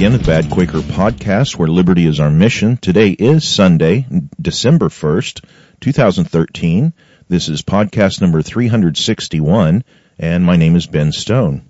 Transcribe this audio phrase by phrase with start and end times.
[0.07, 2.77] Again the Bad Quaker podcast where liberty is our mission.
[2.77, 4.07] Today is Sunday,
[4.41, 5.43] December 1st,
[5.81, 6.93] 2013.
[7.27, 9.83] This is podcast number 361
[10.17, 11.69] and my name is Ben Stone.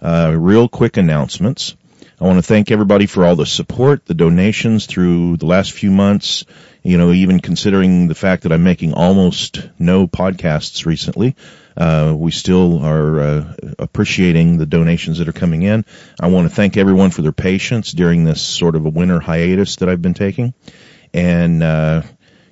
[0.00, 1.76] Uh, real quick announcements.
[2.18, 5.90] I want to thank everybody for all the support, the donations through the last few
[5.90, 6.46] months,
[6.88, 11.36] you know, even considering the fact that I'm making almost no podcasts recently.
[11.76, 15.84] Uh, we still are uh, appreciating the donations that are coming in.
[16.18, 19.76] I want to thank everyone for their patience during this sort of a winter hiatus
[19.76, 20.54] that I've been taking.
[21.12, 22.02] And, uh,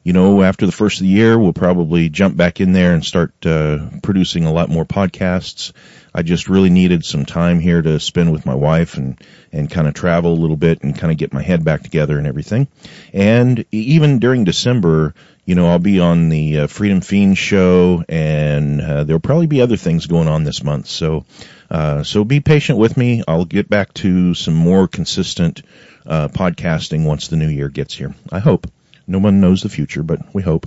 [0.06, 3.04] you know, after the first of the year, we'll probably jump back in there and
[3.04, 5.72] start uh, producing a lot more podcasts.
[6.14, 9.88] I just really needed some time here to spend with my wife and and kind
[9.88, 12.68] of travel a little bit and kind of get my head back together and everything.
[13.12, 15.12] And even during December,
[15.44, 19.60] you know, I'll be on the uh, Freedom Feens show, and uh, there'll probably be
[19.60, 20.86] other things going on this month.
[20.86, 21.24] So,
[21.68, 23.24] uh, so be patient with me.
[23.26, 25.62] I'll get back to some more consistent
[26.06, 28.14] uh, podcasting once the new year gets here.
[28.30, 28.68] I hope.
[29.06, 30.66] No one knows the future, but we hope.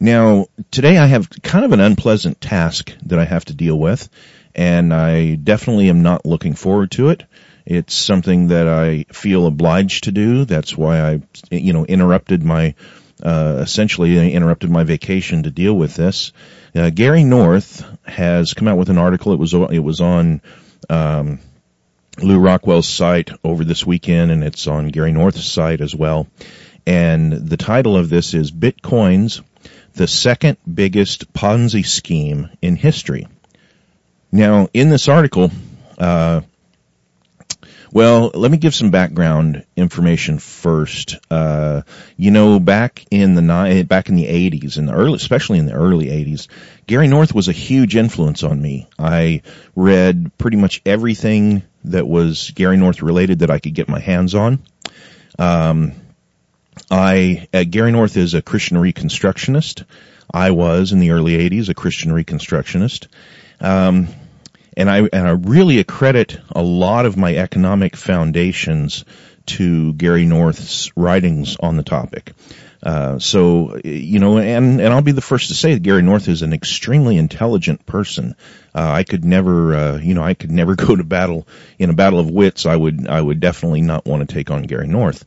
[0.00, 4.08] Now, today I have kind of an unpleasant task that I have to deal with,
[4.54, 7.24] and I definitely am not looking forward to it.
[7.64, 10.44] It's something that I feel obliged to do.
[10.44, 12.74] That's why I, you know, interrupted my
[13.22, 16.32] uh, essentially interrupted my vacation to deal with this.
[16.74, 19.32] Uh, Gary North has come out with an article.
[19.32, 20.42] It was it was on
[20.90, 21.38] um,
[22.20, 26.26] Lew Rockwell's site over this weekend, and it's on Gary North's site as well.
[26.86, 29.42] And the title of this is Bitcoins,
[29.94, 33.26] the second biggest Ponzi scheme in history.
[34.30, 35.50] Now, in this article,
[35.98, 36.40] uh,
[37.94, 41.16] well, let me give some background information first.
[41.30, 41.82] Uh,
[42.16, 45.74] you know, back in the back in the '80s, in the early, especially in the
[45.74, 46.48] early '80s,
[46.88, 48.88] Gary North was a huge influence on me.
[48.98, 49.42] I
[49.76, 54.34] read pretty much everything that was Gary North related that I could get my hands
[54.34, 54.58] on.
[55.38, 55.92] Um,
[56.90, 59.84] I uh, Gary North is a Christian Reconstructionist.
[60.32, 63.08] I was in the early '80s a Christian Reconstructionist.
[63.60, 64.08] Um,
[64.76, 69.04] and I and I really accredit a lot of my economic foundations
[69.46, 72.32] to Gary North's writings on the topic.
[72.82, 76.28] Uh, so you know, and and I'll be the first to say that Gary North
[76.28, 78.36] is an extremely intelligent person.
[78.74, 81.46] Uh, I could never, uh, you know, I could never go to battle
[81.78, 82.66] in a battle of wits.
[82.66, 85.24] I would, I would definitely not want to take on Gary North.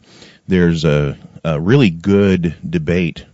[0.48, 3.26] There's a, a really good debate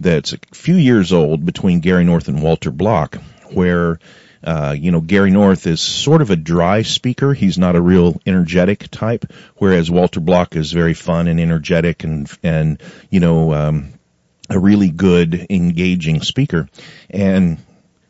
[0.00, 3.16] that's a few years old between Gary North and Walter Block,
[3.52, 3.98] where
[4.42, 7.34] uh, you know, Gary North is sort of a dry speaker.
[7.34, 9.24] He's not a real energetic type,
[9.56, 13.92] whereas Walter Block is very fun and energetic and, and, you know, um,
[14.48, 16.68] a really good, engaging speaker.
[17.10, 17.58] And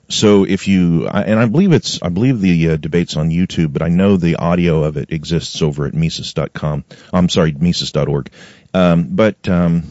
[0.08, 3.82] so if you, and I believe it's, I believe the uh, debate's on YouTube, but
[3.82, 6.84] I know the audio of it exists over at Mises.com.
[7.12, 8.30] I'm sorry, Mises.org.
[8.72, 9.84] Um, but, um,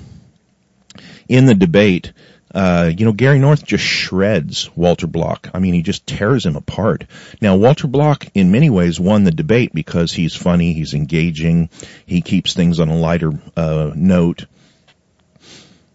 [1.27, 2.13] in the debate,
[2.55, 5.49] uh, you know, Gary North just shreds Walter Block.
[5.53, 7.03] I mean, he just tears him apart.
[7.41, 11.69] Now, Walter Block, in many ways, won the debate because he's funny, he's engaging,
[12.05, 14.45] he keeps things on a lighter uh, note.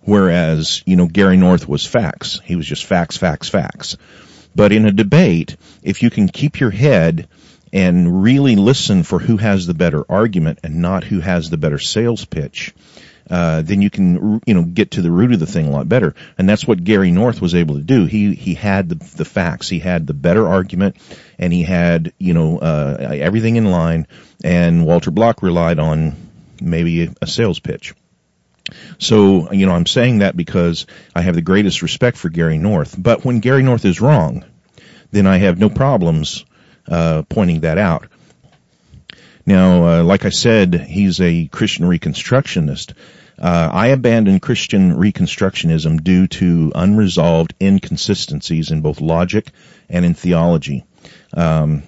[0.04, 2.40] Whereas, you know, Gary North was facts.
[2.44, 3.96] He was just facts, facts, facts.
[4.54, 7.28] But in a debate, if you can keep your head
[7.72, 11.78] and really listen for who has the better argument and not who has the better
[11.78, 12.74] sales pitch,
[13.30, 15.88] uh, then you can you know get to the root of the thing a lot
[15.88, 16.14] better.
[16.36, 18.04] And that's what Gary North was able to do.
[18.04, 20.96] He he had the, the facts, he had the better argument,
[21.38, 24.06] and he had you know uh, everything in line.
[24.44, 26.16] And Walter Block relied on
[26.60, 27.94] maybe a sales pitch.
[28.98, 32.94] So, you know, I'm saying that because I have the greatest respect for Gary North.
[32.96, 34.44] But when Gary North is wrong,
[35.10, 36.44] then I have no problems
[36.88, 38.08] uh, pointing that out.
[39.44, 42.94] Now, uh, like I said, he's a Christian Reconstructionist.
[43.38, 49.50] Uh, I abandoned Christian Reconstructionism due to unresolved inconsistencies in both logic
[49.88, 50.84] and in theology.
[51.34, 51.82] Um,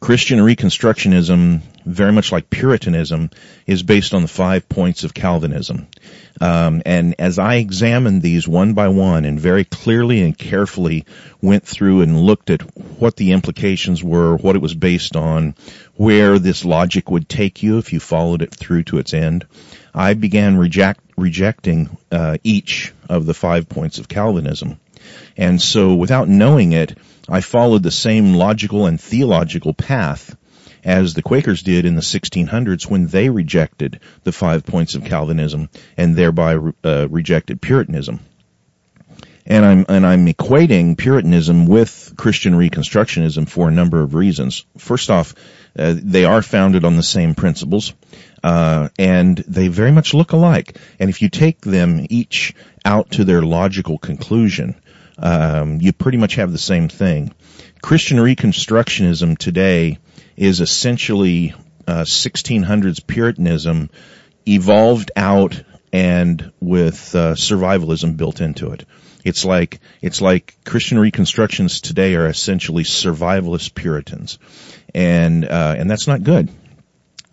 [0.00, 3.30] Christian Reconstructionism, very much like Puritanism,
[3.66, 5.86] is based on the five points of Calvinism.
[6.40, 11.04] Um, and as I examined these one by one and very clearly and carefully
[11.40, 12.62] went through and looked at
[12.98, 15.54] what the implications were, what it was based on,
[15.94, 19.46] where this logic would take you if you followed it through to its end,
[19.94, 24.80] I began reject, rejecting uh, each of the five points of Calvinism.
[25.36, 26.98] And so without knowing it,
[27.28, 30.36] I followed the same logical and theological path
[30.84, 35.70] as the Quakers did in the 1600s when they rejected the five points of Calvinism
[35.96, 38.20] and thereby uh, rejected Puritanism.
[39.46, 44.64] And I'm and I'm equating Puritanism with Christian Reconstructionism for a number of reasons.
[44.78, 45.34] First off,
[45.78, 47.92] uh, they are founded on the same principles,
[48.42, 50.78] uh, and they very much look alike.
[50.98, 52.54] And if you take them each
[52.86, 54.76] out to their logical conclusion,
[55.18, 57.34] um, you pretty much have the same thing.
[57.82, 59.98] Christian Reconstructionism today
[60.36, 61.54] is essentially
[61.86, 63.90] uh, 1600s Puritanism
[64.46, 68.84] evolved out and with uh, survivalism built into it.
[69.24, 74.38] It's like it's like Christian reconstructions today are essentially survivalist Puritans,
[74.94, 76.50] and uh, and that's not good.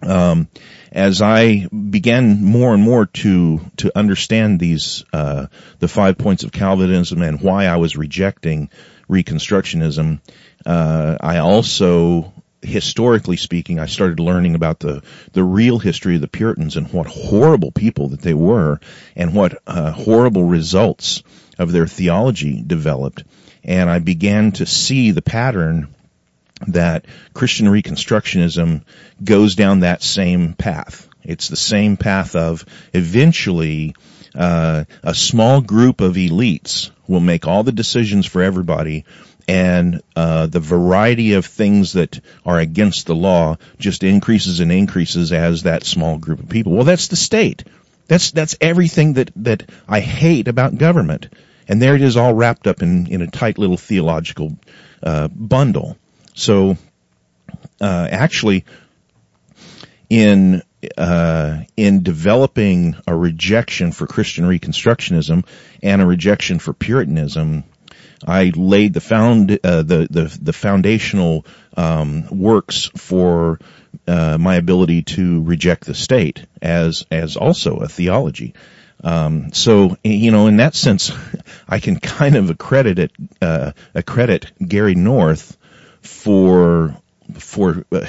[0.02, 0.48] Um,
[0.92, 5.48] as I began more and more to to understand these uh,
[5.80, 8.70] the five points of Calvinism and why I was rejecting
[9.10, 10.22] Reconstructionism,
[10.66, 15.02] uh, I also historically speaking, I started learning about the,
[15.34, 18.80] the real history of the Puritans and what horrible people that they were
[19.16, 21.24] and what uh, horrible results
[21.58, 23.24] of their theology developed.
[23.64, 25.94] And I began to see the pattern
[26.68, 28.84] that Christian Reconstructionism
[29.24, 31.08] goes down that same path.
[31.24, 33.96] It's the same path of eventually
[34.34, 39.06] uh, a small group of elites will make all the decisions for everybody
[39.48, 45.32] and uh, the variety of things that are against the law just increases and increases
[45.32, 46.74] as that small group of people.
[46.74, 47.64] Well, that's the state.
[48.08, 51.28] That's that's everything that that I hate about government,
[51.68, 54.58] and there it is, all wrapped up in in a tight little theological
[55.02, 55.98] uh, bundle.
[56.34, 56.78] So,
[57.80, 58.66] uh, actually,
[60.10, 60.62] in
[60.98, 65.46] uh, in developing a rejection for Christian Reconstructionism
[65.82, 67.64] and a rejection for Puritanism,
[68.26, 71.46] I laid the found uh, the, the the foundational
[71.76, 73.60] um, works for
[74.08, 78.54] uh, my ability to reject the state as as also a theology.
[79.04, 81.12] Um, so you know, in that sense,
[81.68, 85.58] I can kind of accredit it, uh, accredit Gary North
[86.02, 86.96] for
[87.38, 88.06] for uh,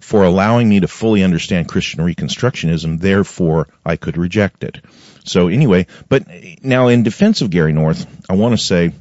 [0.00, 3.00] for allowing me to fully understand Christian Reconstructionism.
[3.00, 4.80] Therefore, I could reject it.
[5.24, 6.24] So anyway, but
[6.62, 8.92] now in defense of Gary North, I want to say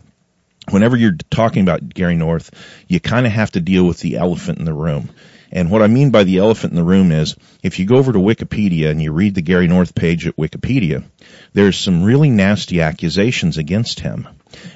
[0.70, 2.52] whenever you're talking about Gary North,
[2.88, 5.10] you kind of have to deal with the elephant in the room.
[5.52, 8.12] And what I mean by the elephant in the room is if you go over
[8.12, 11.06] to Wikipedia and you read the Gary North page at Wikipedia,
[11.54, 14.28] there's some really nasty accusations against him.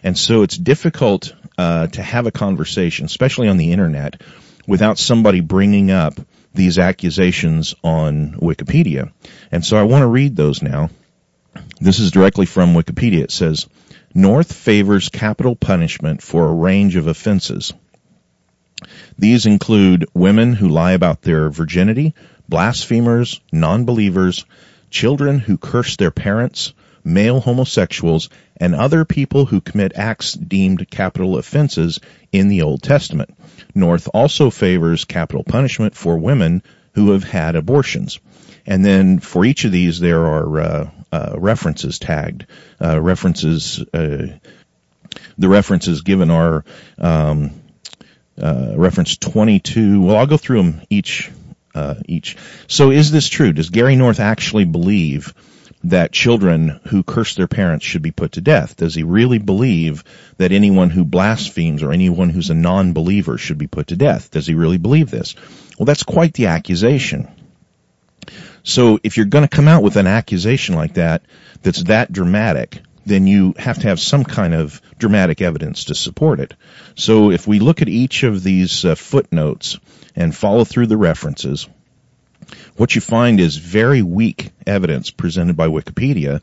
[0.03, 4.21] And so it's difficult uh, to have a conversation, especially on the internet,
[4.65, 6.13] without somebody bringing up
[6.53, 9.11] these accusations on Wikipedia.
[9.51, 10.89] And so I want to read those now.
[11.79, 13.23] This is directly from Wikipedia.
[13.23, 13.67] It says,
[14.13, 17.73] North favors capital punishment for a range of offenses.
[19.17, 22.13] These include women who lie about their virginity,
[22.49, 24.45] blasphemers, non-believers,
[24.89, 31.37] children who curse their parents, male homosexuals, and other people who commit acts deemed capital
[31.37, 31.99] offenses
[32.31, 33.33] in the Old Testament.
[33.73, 36.61] North also favors capital punishment for women
[36.93, 38.19] who have had abortions.
[38.65, 42.45] And then for each of these, there are uh, uh, references tagged.
[42.79, 44.37] Uh, references, uh,
[45.37, 46.63] the references given are
[46.97, 47.51] um,
[48.41, 50.01] uh, reference 22.
[50.01, 51.31] Well, I'll go through them each.
[51.73, 52.35] Uh, each.
[52.67, 53.53] So, is this true?
[53.53, 55.33] Does Gary North actually believe
[55.85, 58.75] that children who curse their parents should be put to death?
[58.75, 60.03] Does he really believe
[60.37, 64.31] that anyone who blasphemes or anyone who's a non-believer should be put to death?
[64.31, 65.35] Does he really believe this?
[65.79, 67.29] Well, that's quite the accusation.
[68.63, 71.23] So if you're going to come out with an accusation like that,
[71.61, 76.39] that's that dramatic, then you have to have some kind of dramatic evidence to support
[76.39, 76.53] it.
[76.95, 79.79] So if we look at each of these uh, footnotes
[80.15, 81.67] and follow through the references,
[82.77, 86.41] what you find is very weak evidence presented by Wikipedia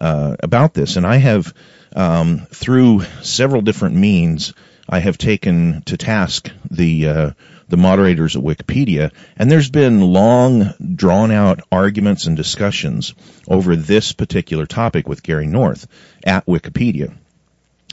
[0.00, 0.96] uh, about this.
[0.96, 1.54] And I have,
[1.94, 4.54] um, through several different means,
[4.88, 7.30] I have taken to task the uh,
[7.72, 13.14] the moderators at Wikipedia, and there's been long, drawn out arguments and discussions
[13.48, 15.86] over this particular topic with Gary North
[16.22, 17.14] at Wikipedia.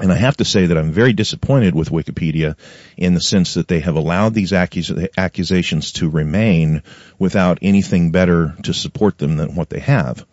[0.02, 2.58] And I have to say that I'm very disappointed with Wikipedia
[2.98, 6.84] in the sense that they have allowed these accus- accusations to remain
[7.18, 10.26] without anything better to support them than what they have.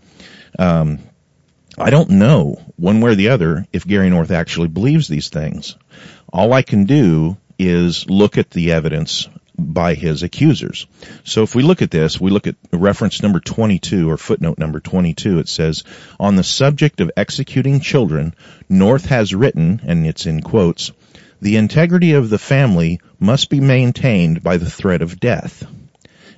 [0.58, 0.98] Um,
[1.78, 5.76] I don't know one way or the other if Gary North actually believes these things.
[6.32, 10.86] All I can do is look at the evidence by his accusers.
[11.24, 14.80] So if we look at this, we look at reference number 22 or footnote number
[14.80, 15.38] 22.
[15.38, 15.84] It says,
[16.20, 18.34] on the subject of executing children,
[18.68, 20.92] North has written, and it's in quotes,
[21.40, 25.64] the integrity of the family must be maintained by the threat of death.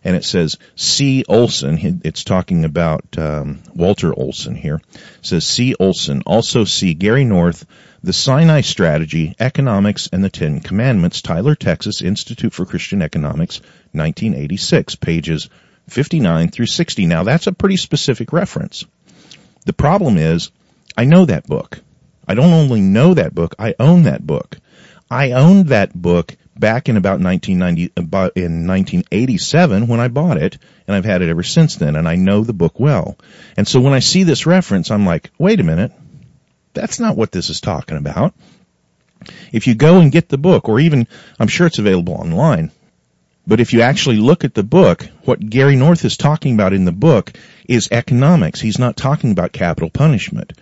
[0.08, 1.22] And it says C.
[1.28, 2.00] Olson.
[2.02, 4.80] It's talking about um, Walter Olson here.
[4.94, 5.74] It says C.
[5.78, 6.22] Olson.
[6.24, 7.66] Also see Gary North
[8.02, 13.60] the Sinai Strategy, Economics, and the Ten Commandments, Tyler, Texas, Institute for Christian Economics,
[13.92, 15.50] 1986, pages
[15.88, 17.04] 59 through 60.
[17.04, 18.86] Now that's a pretty specific reference.
[19.66, 20.50] The problem is,
[20.96, 21.80] I know that book.
[22.26, 24.56] I don't only know that book, I own that book.
[25.10, 30.58] I owned that book back in about 1990, about in 1987 when I bought it,
[30.86, 33.16] and I've had it ever since then, and I know the book well.
[33.56, 35.92] And so when I see this reference, I'm like, wait a minute,
[36.74, 38.34] that's not what this is talking about.
[39.52, 41.06] If you go and get the book, or even,
[41.38, 42.70] I'm sure it's available online,
[43.46, 46.84] but if you actually look at the book, what Gary North is talking about in
[46.84, 47.32] the book
[47.66, 48.60] is economics.
[48.60, 50.52] He's not talking about capital punishment.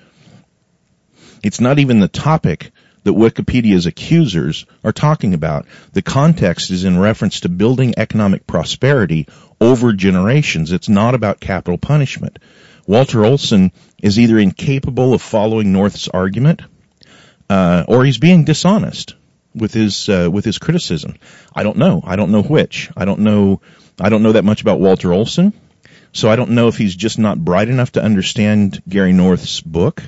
[1.42, 2.70] It's not even the topic
[3.06, 5.66] that Wikipedia's accusers are talking about.
[5.92, 9.28] The context is in reference to building economic prosperity
[9.60, 10.72] over generations.
[10.72, 12.40] It's not about capital punishment.
[12.84, 13.70] Walter Olson
[14.02, 16.62] is either incapable of following North's argument,
[17.48, 19.14] uh, or he's being dishonest
[19.54, 21.14] with his uh, with his criticism.
[21.54, 22.02] I don't know.
[22.04, 22.90] I don't know which.
[22.96, 23.60] I don't know.
[24.00, 25.52] I don't know that much about Walter Olson,
[26.12, 30.02] so I don't know if he's just not bright enough to understand Gary North's book,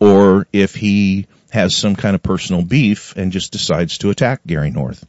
[0.00, 4.70] or if he has some kind of personal beef and just decides to attack Gary
[4.70, 5.04] North.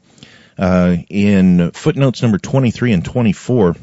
[0.58, 3.76] Uh, in footnotes number 23 and 24,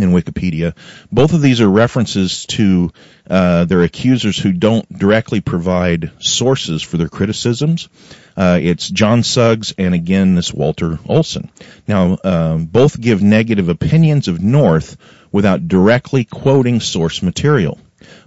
[0.00, 0.74] in Wikipedia.
[1.12, 2.90] Both of these are references to
[3.30, 7.88] uh, their accusers who don't directly provide sources for their criticisms.
[8.36, 11.50] Uh, it's John Suggs and again this Walter Olson.
[11.86, 14.96] Now, um, both give negative opinions of North
[15.30, 17.78] without directly quoting source material.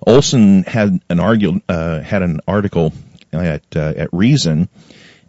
[0.05, 2.93] Olson had an argue, uh, had an article
[3.33, 4.69] at uh, at Reason,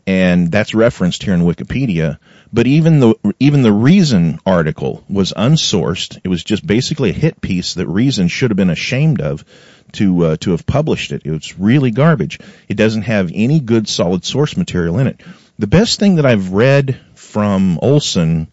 [0.06, 2.18] and that's referenced here in Wikipedia
[2.52, 6.20] but even the even the Reason article was unsourced.
[6.24, 9.44] It was just basically a hit piece that Reason should have been ashamed of
[9.92, 11.22] to uh, to have published it.
[11.24, 12.40] It was really garbage.
[12.68, 15.20] It doesn't have any good solid source material in it.
[15.58, 18.48] The best thing that I've read from Olson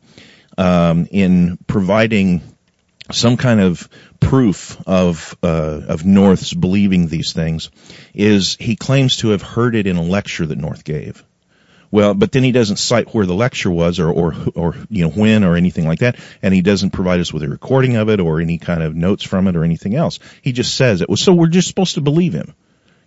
[0.57, 2.41] um, in providing
[3.11, 3.87] some kind of
[4.19, 7.69] proof of uh, of North's believing these things
[8.13, 11.23] is he claims to have heard it in a lecture that North gave.
[11.91, 15.09] Well, but then he doesn't cite where the lecture was or, or, or, you know,
[15.09, 16.17] when or anything like that.
[16.41, 19.23] And he doesn't provide us with a recording of it or any kind of notes
[19.23, 20.19] from it or anything else.
[20.41, 21.07] He just says it.
[21.07, 22.53] Well, so we're just supposed to believe him.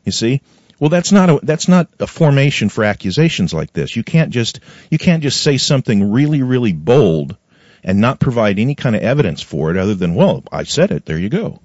[0.05, 0.41] You see?
[0.81, 3.95] Well, that's not a, that's not a formation for accusations like this.
[3.95, 7.37] You can't just, you can't just say something really, really bold
[7.83, 11.05] and not provide any kind of evidence for it other than, well, I said it.
[11.05, 11.61] There you go.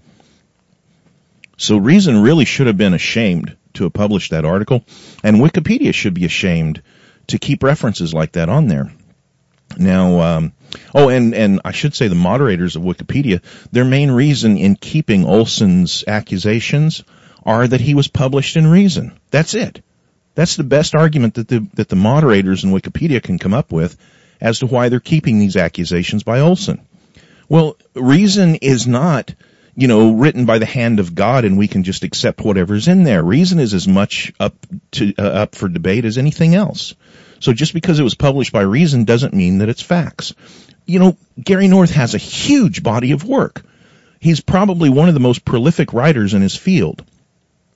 [1.57, 4.83] So Reason really should have been ashamed to have published that article,
[5.23, 6.81] and Wikipedia should be ashamed
[7.27, 8.91] to keep references like that on there.
[9.77, 10.53] Now, um,
[10.93, 13.41] oh, and, and I should say the moderators of Wikipedia,
[13.71, 17.03] their main reason in keeping Olson's accusations
[17.45, 19.17] are that he was published in Reason.
[19.31, 19.83] That's it.
[20.35, 23.97] That's the best argument that the, that the moderators in Wikipedia can come up with
[24.43, 26.85] as to why they're keeping these accusations by Olson.
[27.49, 29.33] Well, Reason is not
[29.75, 33.03] you know, written by the hand of God and we can just accept whatever's in
[33.03, 33.23] there.
[33.23, 34.53] Reason is as much up
[34.91, 36.93] to, uh, up for debate as anything else.
[37.39, 40.33] So just because it was published by Reason doesn't mean that it's facts.
[40.85, 43.63] You know, Gary North has a huge body of work.
[44.19, 47.03] He's probably one of the most prolific writers in his field.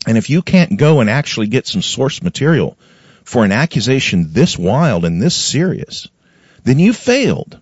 [0.06, 2.78] And if you can't go and actually get some source material
[3.24, 6.08] for an accusation this wild and this serious,
[6.68, 7.60] then you failed.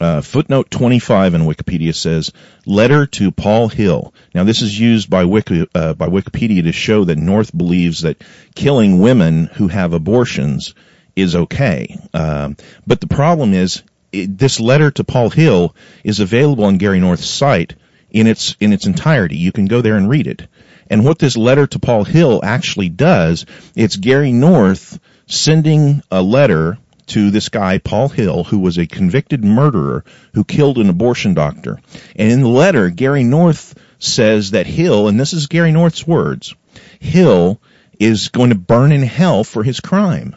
[0.00, 2.32] Uh, footnote 25 in Wikipedia says,
[2.66, 4.14] letter to Paul Hill.
[4.32, 8.22] Now this is used by, Wiki, uh, by Wikipedia to show that North believes that
[8.54, 10.74] killing women who have abortions
[11.16, 11.98] is okay.
[12.14, 17.00] Um, but the problem is, it, this letter to Paul Hill is available on Gary
[17.00, 17.74] North's site
[18.10, 19.36] in its, in its entirety.
[19.36, 20.46] You can go there and read it.
[20.88, 26.78] And what this letter to Paul Hill actually does, it's Gary North sending a letter
[27.08, 31.78] to this guy, Paul Hill, who was a convicted murderer who killed an abortion doctor.
[32.16, 36.54] And in the letter, Gary North says that Hill, and this is Gary North's words,
[37.00, 37.60] Hill
[37.98, 40.36] is going to burn in hell for his crime.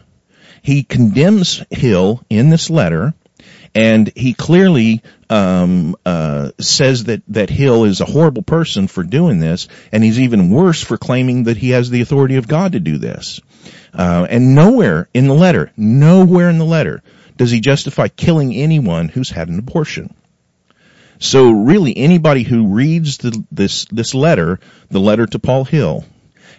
[0.61, 3.13] He condemns Hill in this letter,
[3.73, 9.39] and he clearly um, uh, says that that Hill is a horrible person for doing
[9.39, 12.79] this, and he's even worse for claiming that he has the authority of God to
[12.79, 13.39] do this.
[13.93, 17.03] Uh, and nowhere in the letter, nowhere in the letter,
[17.37, 20.13] does he justify killing anyone who's had an abortion.
[21.19, 26.03] So really, anybody who reads the, this this letter, the letter to Paul Hill,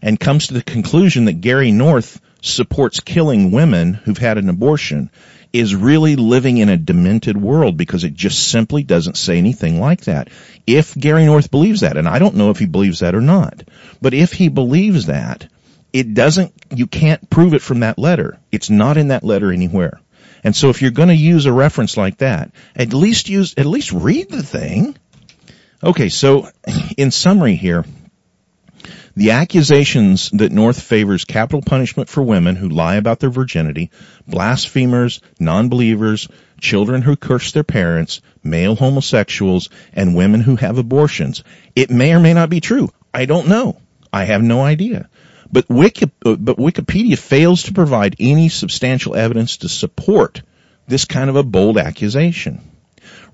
[0.01, 5.11] and comes to the conclusion that Gary North supports killing women who've had an abortion
[5.53, 10.03] is really living in a demented world because it just simply doesn't say anything like
[10.03, 10.29] that.
[10.67, 13.63] If Gary North believes that, and I don't know if he believes that or not,
[14.01, 15.47] but if he believes that,
[15.93, 18.39] it doesn't, you can't prove it from that letter.
[18.51, 20.01] It's not in that letter anywhere.
[20.45, 23.67] And so if you're going to use a reference like that, at least use, at
[23.67, 24.97] least read the thing.
[25.85, 26.49] Okay, so
[26.97, 27.85] in summary here,
[29.15, 33.91] the accusations that North favors capital punishment for women who lie about their virginity,
[34.27, 36.29] blasphemers, non-believers,
[36.61, 41.45] children who curse their parents, male homosexuals, and women who have abortions.
[41.77, 42.91] It may or may not be true.
[43.13, 43.77] I don't know.
[44.13, 45.09] I have no idea.
[45.53, 50.43] But, Wiki, but Wikipedia fails to provide any substantial evidence to support
[50.89, 52.61] this kind of a bold accusation.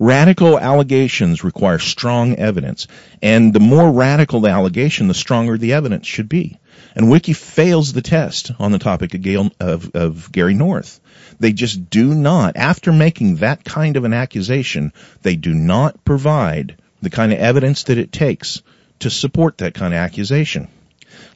[0.00, 2.86] Radical allegations require strong evidence,
[3.22, 6.58] and the more radical the allegation, the stronger the evidence should be.
[6.94, 11.00] And Wiki fails the test on the topic of, Gail, of, of Gary North.
[11.40, 16.76] They just do not, after making that kind of an accusation, they do not provide
[17.02, 18.62] the kind of evidence that it takes
[19.00, 20.68] to support that kind of accusation.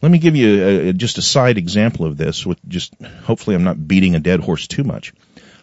[0.02, 2.92] Let me give you a, a, just a side example of this with just,
[3.25, 5.14] hopefully I'm not beating a dead horse too much.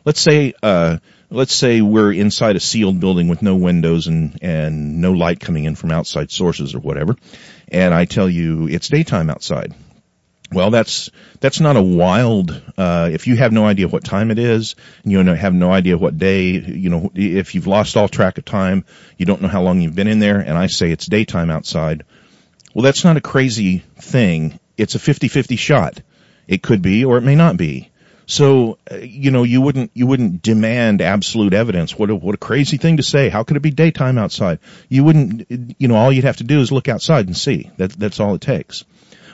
[0.06, 5.02] Let's say, uh, let's say we're inside a sealed building with no windows and, and
[5.02, 7.18] no light coming in from outside sources or whatever.
[7.68, 9.76] And I tell you it's daytime outside.
[10.52, 14.40] Well, that's, that's not a wild, uh, if you have no idea what time it
[14.40, 18.40] is, and you have no idea what day, you know, if you've lost all track
[18.40, 18.86] of time,
[19.18, 22.04] you don't know how long you've been in there, and I say it's daytime outside,
[22.74, 24.60] well, that's not a crazy thing.
[24.78, 26.02] It's a 50-50 shot.
[26.48, 27.92] It could be or it may not be.
[28.26, 31.98] So, uh, you know, you wouldn't, you wouldn't demand absolute evidence.
[31.98, 33.30] What a, what a crazy thing to say.
[33.30, 34.60] How could it be daytime outside?
[34.88, 35.48] You wouldn't,
[35.80, 37.72] you know, all you'd have to do is look outside and see.
[37.78, 38.86] That, that's all it takes.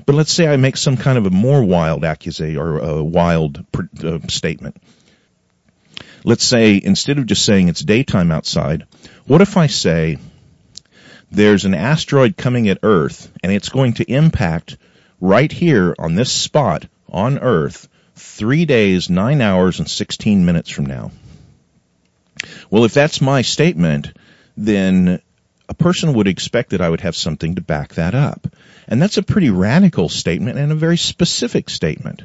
[0.06, 3.66] But let's say I make some kind of a more wild accusation or a wild
[4.02, 4.78] uh, statement.
[6.24, 8.88] Let's say instead of just saying it's daytime outside,
[9.26, 10.20] what if I say
[11.32, 14.78] there's an asteroid coming at Earth and it's going to impact
[15.20, 20.86] right here on this spot on Earth three days, nine hours, and 16 minutes from
[20.86, 21.12] now.
[22.70, 24.12] Well, if that's my statement,
[24.58, 25.22] then
[25.68, 28.48] a person would expect that I would have something to back that up.
[28.88, 32.24] And that's a pretty radical statement and a very specific statement.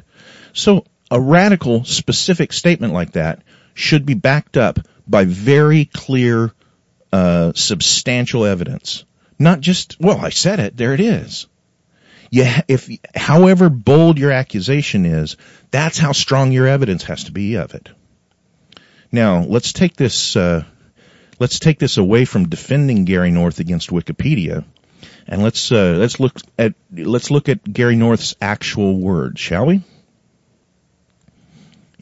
[0.53, 3.41] So a radical, specific statement like that
[3.73, 6.51] should be backed up by very clear,
[7.11, 9.05] uh, substantial evidence.
[9.37, 11.47] Not just, well, I said it, there it is.
[12.29, 15.35] Yeah, if, however bold your accusation is,
[15.69, 17.89] that's how strong your evidence has to be of it.
[19.11, 20.63] Now, let's take this, uh,
[21.39, 24.63] let's take this away from defending Gary North against Wikipedia,
[25.27, 29.81] and let's, uh, let's look at, let's look at Gary North's actual words, shall we?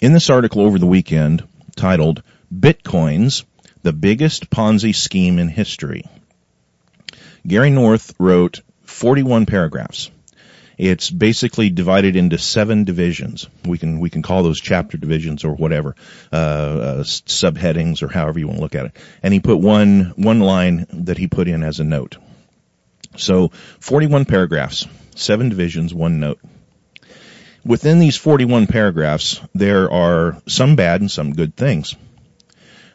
[0.01, 1.43] In this article over the weekend,
[1.75, 2.21] titled
[2.53, 3.45] Bitcoins,
[3.83, 6.03] the biggest Ponzi scheme in history,
[7.47, 10.11] Gary North wrote 41 paragraphs.
[10.77, 13.49] It's basically divided into seven divisions.
[13.65, 15.95] We can we can call those chapter divisions or whatever,
[16.31, 18.95] uh, uh, subheadings or however you want to look at it.
[19.21, 22.17] And he put one one line that he put in as a note.
[23.17, 23.49] So
[23.81, 26.39] 41 paragraphs, seven divisions, one note.
[27.65, 31.95] Within these 41 paragraphs, there are some bad and some good things.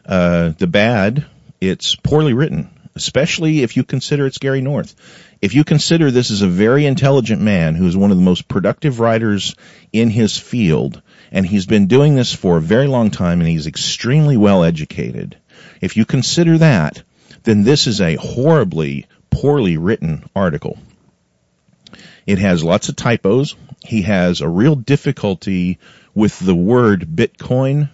[0.05, 1.25] Uh, the bad,
[1.59, 4.95] it's poorly written especially if you consider it's Gary North.
[5.41, 8.47] If you consider this is a very intelligent man who is one of the most
[8.47, 9.55] productive writers
[9.91, 13.67] in his field, and he's been doing this for a very long time and he's
[13.67, 15.37] extremely well educated,
[15.81, 17.03] if you consider that,
[17.43, 20.79] then this is a horribly poorly written article.
[22.25, 23.55] It has lots of typos.
[23.83, 25.79] He has a real difficulty
[26.15, 27.89] with the word Bitcoin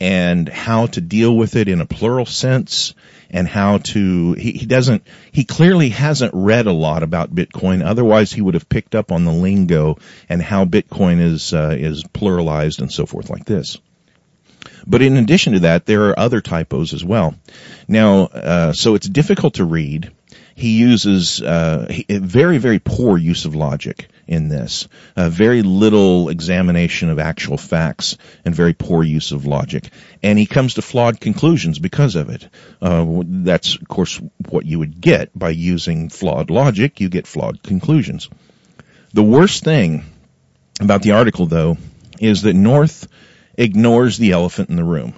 [0.00, 2.94] and how to deal with it in a plural sense
[3.30, 7.84] and how to, he, he doesn't, he clearly hasn't read a lot about Bitcoin.
[7.84, 12.02] Otherwise he would have picked up on the lingo and how Bitcoin is, uh, is
[12.04, 13.78] pluralized and so forth like this.
[14.86, 17.34] But in addition to that, there are other typos as well.
[17.86, 20.10] Now, uh, so it's difficult to read.
[20.54, 24.86] He uses uh, very, very poor use of logic in this.
[25.16, 29.90] Uh, very little examination of actual facts and very poor use of logic.
[30.22, 32.48] And he comes to flawed conclusions because of it.
[32.80, 37.00] Uh, that's, of course, what you would get by using flawed logic.
[37.00, 38.30] You get flawed conclusions.
[39.12, 40.04] The worst thing
[40.80, 41.76] about the article, though,
[42.20, 43.08] is that North
[43.58, 45.14] ignores the elephant in the room.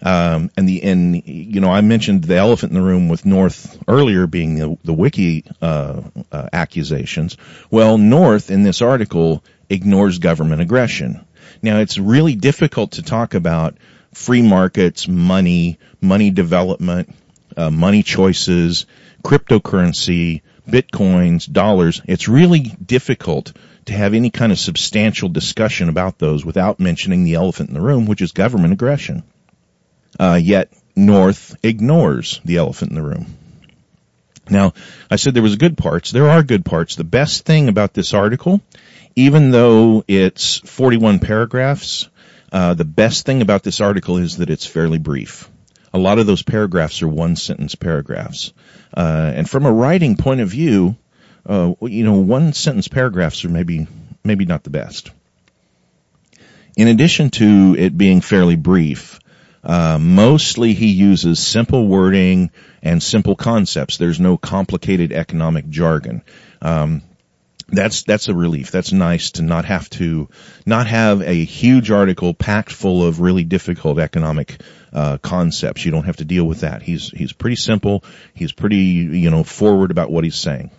[0.00, 3.82] Um, and the and you know I mentioned the elephant in the room with North
[3.88, 7.36] earlier being the, the wiki uh, uh, accusations.
[7.70, 11.26] Well, North in this article ignores government aggression.
[11.62, 13.76] Now it's really difficult to talk about
[14.14, 17.14] free markets, money, money development,
[17.56, 18.86] uh, money choices,
[19.24, 22.02] cryptocurrency, bitcoins, dollars.
[22.06, 23.52] It's really difficult
[23.86, 27.80] to have any kind of substantial discussion about those without mentioning the elephant in the
[27.80, 29.24] room, which is government aggression.
[30.18, 33.26] Uh, yet North ignores the elephant in the room.
[34.50, 34.72] Now,
[35.10, 36.10] I said there was good parts.
[36.10, 36.96] There are good parts.
[36.96, 38.60] The best thing about this article,
[39.14, 42.08] even though it's 41 paragraphs,
[42.50, 45.50] uh, the best thing about this article is that it's fairly brief.
[45.92, 48.52] A lot of those paragraphs are one sentence paragraphs.
[48.96, 50.96] Uh, and from a writing point of view,
[51.46, 53.86] uh, you know, one sentence paragraphs are maybe,
[54.24, 55.10] maybe not the best.
[56.76, 59.18] In addition to it being fairly brief,
[59.64, 62.50] uh, mostly he uses simple wording
[62.82, 63.96] and simple concepts.
[63.96, 66.22] There's no complicated economic jargon.
[66.62, 67.02] Um,
[67.70, 68.70] that's that's a relief.
[68.70, 70.28] That's nice to not have to
[70.64, 74.60] not have a huge article packed full of really difficult economic
[74.92, 75.84] uh, concepts.
[75.84, 76.80] You don't have to deal with that.
[76.82, 78.04] He's he's pretty simple.
[78.32, 80.70] He's pretty you know forward about what he's saying.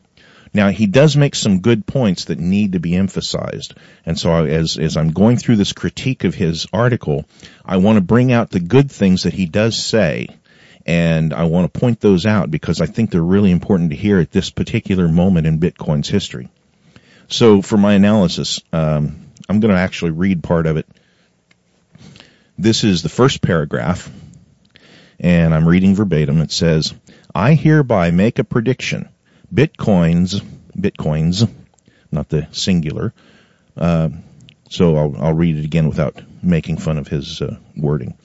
[0.53, 3.75] Now he does make some good points that need to be emphasized.
[4.05, 7.25] And so as, as I'm going through this critique of his article,
[7.63, 10.27] I want to bring out the good things that he does say.
[10.85, 14.19] And I want to point those out because I think they're really important to hear
[14.19, 16.49] at this particular moment in Bitcoin's history.
[17.27, 20.87] So for my analysis, um, I'm going to actually read part of it.
[22.57, 24.11] This is the first paragraph,
[25.19, 26.41] and I'm reading verbatim.
[26.41, 26.93] It says,
[27.33, 29.09] I hereby make a prediction
[29.53, 30.43] bitcoins,
[30.77, 31.49] bitcoins,
[32.11, 33.13] not the singular.
[33.77, 34.09] Uh,
[34.69, 38.15] so I'll, I'll, read it again without making fun of his uh, wording.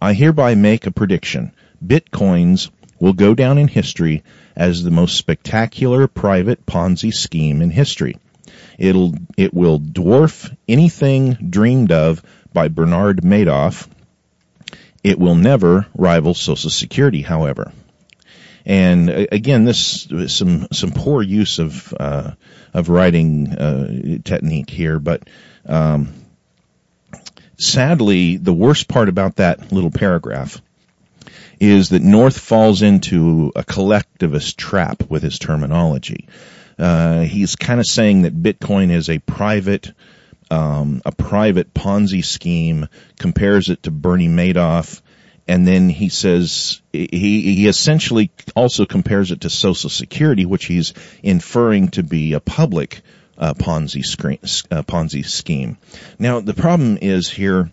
[0.00, 1.52] I hereby make a prediction.
[1.84, 4.22] Bitcoins will go down in history
[4.56, 8.16] as the most spectacular private Ponzi scheme in history.
[8.78, 13.88] It'll, it will dwarf anything dreamed of by Bernard Madoff.
[15.02, 17.72] It will never rival Social Security, however.
[18.66, 22.32] And uh, again, this some some poor use of uh,
[22.72, 25.28] of writing uh, technique here, but
[25.66, 26.14] um,
[27.58, 30.60] sadly, the worst part about that little paragraph
[31.60, 36.28] is that North falls into a collectivist trap with his terminology.
[36.78, 39.92] Uh, he's kind of saying that Bitcoin is a private
[40.50, 45.00] um, a private Ponzi scheme, compares it to Bernie Madoff,
[45.46, 50.94] and then he says he he essentially also compares it to Social Security, which he's
[51.22, 53.02] inferring to be a public
[53.36, 54.38] uh, Ponzi screen,
[54.70, 55.76] uh, Ponzi scheme.
[56.18, 57.70] Now the problem is here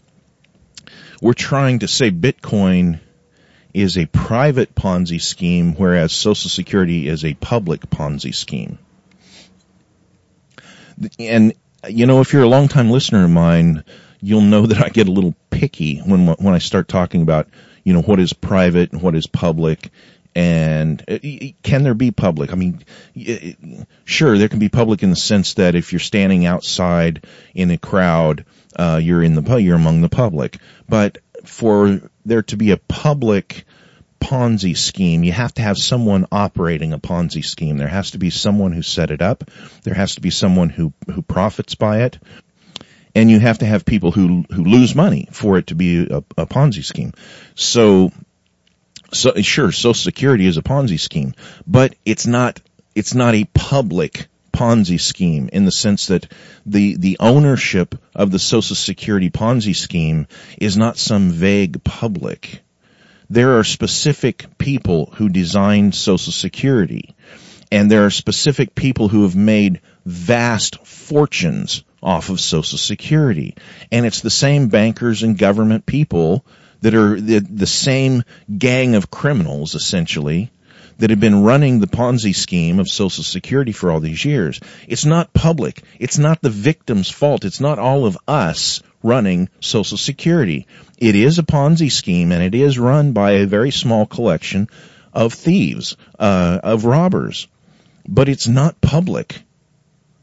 [1.21, 2.99] we're trying to say Bitcoin
[3.73, 8.79] is a private Ponzi scheme, whereas Social Security is a public Ponzi scheme.
[11.17, 11.53] And
[11.87, 13.83] you know, if you're a longtime listener of mine,
[14.21, 17.47] you'll know that I get a little picky when when I start talking about
[17.83, 19.91] you know what is private and what is public
[20.33, 21.19] and uh,
[21.61, 22.53] can there be public?
[22.53, 22.83] I mean,
[24.05, 27.77] sure, there can be public in the sense that if you're standing outside in a
[27.77, 30.57] crowd, uh, you're in the you're among the public.
[30.87, 33.65] But for there to be a public
[34.21, 37.77] Ponzi scheme, you have to have someone operating a Ponzi scheme.
[37.77, 39.43] There has to be someone who set it up.
[39.83, 42.19] There has to be someone who who profits by it
[43.15, 46.17] and you have to have people who who lose money for it to be a,
[46.37, 47.13] a Ponzi scheme.
[47.55, 48.11] So,
[49.11, 51.33] so sure, Social Security is a Ponzi scheme,
[51.67, 52.61] but it's not
[52.95, 56.31] it's not a public Ponzi scheme in the sense that
[56.65, 60.27] the the ownership of the Social Security Ponzi scheme
[60.59, 62.61] is not some vague public.
[63.29, 67.15] There are specific people who designed Social Security,
[67.71, 73.55] and there are specific people who have made vast fortunes off of Social Security.
[73.91, 76.45] And it's the same bankers and government people
[76.81, 78.23] that are the, the same
[78.55, 80.51] gang of criminals, essentially,
[80.97, 84.59] that have been running the Ponzi scheme of Social Security for all these years.
[84.87, 85.81] It's not public.
[85.99, 87.45] It's not the victim's fault.
[87.45, 90.67] It's not all of us running Social Security.
[90.97, 94.69] It is a Ponzi scheme and it is run by a very small collection
[95.13, 97.47] of thieves, uh, of robbers.
[98.07, 99.41] But it's not public.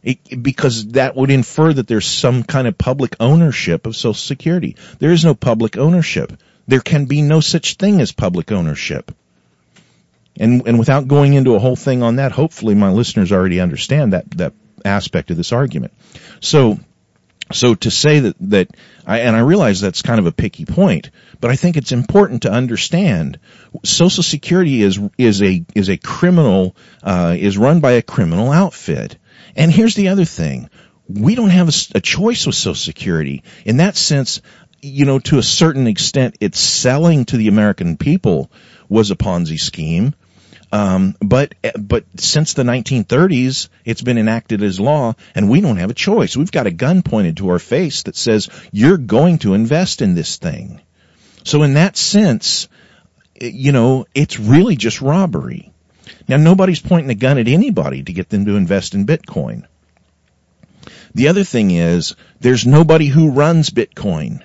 [0.09, 4.75] It, because that would infer that there's some kind of public ownership of Social Security.
[4.99, 6.33] There is no public ownership.
[6.67, 9.15] There can be no such thing as public ownership.
[10.41, 14.15] And, and without going into a whole thing on that, hopefully my listeners already understand
[14.15, 15.93] that, that aspect of this argument.
[16.41, 16.79] So,
[17.53, 18.71] so to say that, that
[19.07, 22.43] I, and I realize that's kind of a picky point, but I think it's important
[22.43, 23.41] to understand
[23.85, 29.19] Social Security is, is a, is a criminal, uh, is run by a criminal outfit.
[29.59, 30.71] And here's the other thing.
[31.09, 33.43] We don't have a, a choice with Social Security.
[33.65, 34.41] In that sense,
[34.81, 38.53] you know, to a certain extent, it's selling to the American people
[38.89, 40.15] was a Ponzi scheme.
[40.71, 45.91] Um, but but since the 1930s, it's been enacted as law, and we don't have
[45.91, 46.37] a choice.
[46.37, 50.15] We've got a gun pointed to our face that says you're going to invest in
[50.15, 50.81] this thing.
[51.45, 52.69] So in that sense,
[53.41, 55.73] you know, it's really just robbery.
[56.29, 59.65] Now nobody's pointing a gun at anybody to get them to invest in Bitcoin.
[61.15, 64.43] The other thing is, there's nobody who runs Bitcoin.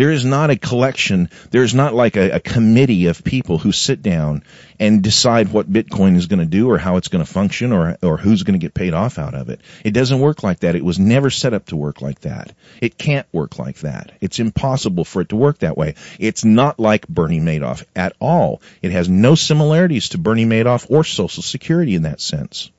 [0.00, 3.70] There is not a collection, there is not like a, a committee of people who
[3.70, 4.44] sit down
[4.78, 7.98] and decide what Bitcoin is going to do or how it's going to function or,
[8.02, 9.60] or who's going to get paid off out of it.
[9.84, 10.74] It doesn't work like that.
[10.74, 12.54] It was never set up to work like that.
[12.80, 14.12] It can't work like that.
[14.22, 15.96] It's impossible for it to work that way.
[16.18, 18.62] It's not like Bernie Madoff at all.
[18.80, 22.70] It has no similarities to Bernie Madoff or Social Security in that sense.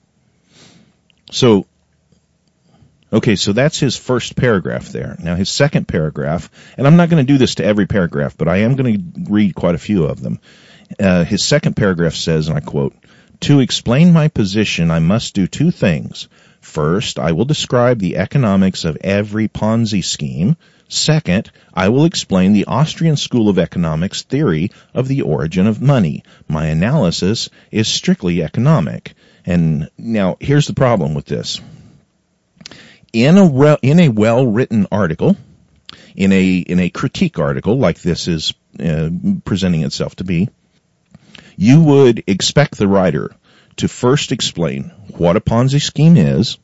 [1.29, 1.67] So
[3.13, 5.17] Okay, so that's his first paragraph there.
[5.19, 8.47] Now his second paragraph, and I'm not going to do this to every paragraph, but
[8.47, 10.39] I am going to read quite a few of them.
[10.97, 12.95] Uh, his second paragraph says, and I quote,
[13.41, 16.29] to explain my position, I must do two things.
[16.61, 20.55] First, I will describe the economics of every Ponzi scheme.
[20.87, 26.23] Second, I will explain the Austrian School of Economics theory of the origin of money.
[26.47, 29.15] My analysis is strictly economic.
[29.45, 31.59] And now, here's the problem with this
[33.13, 35.35] in a re- in a well written article,
[36.15, 39.09] in a in a critique article like this is uh,
[39.45, 40.49] presenting itself to be,
[41.55, 43.35] you would expect the writer
[43.77, 46.57] to first explain what a Ponzi scheme is,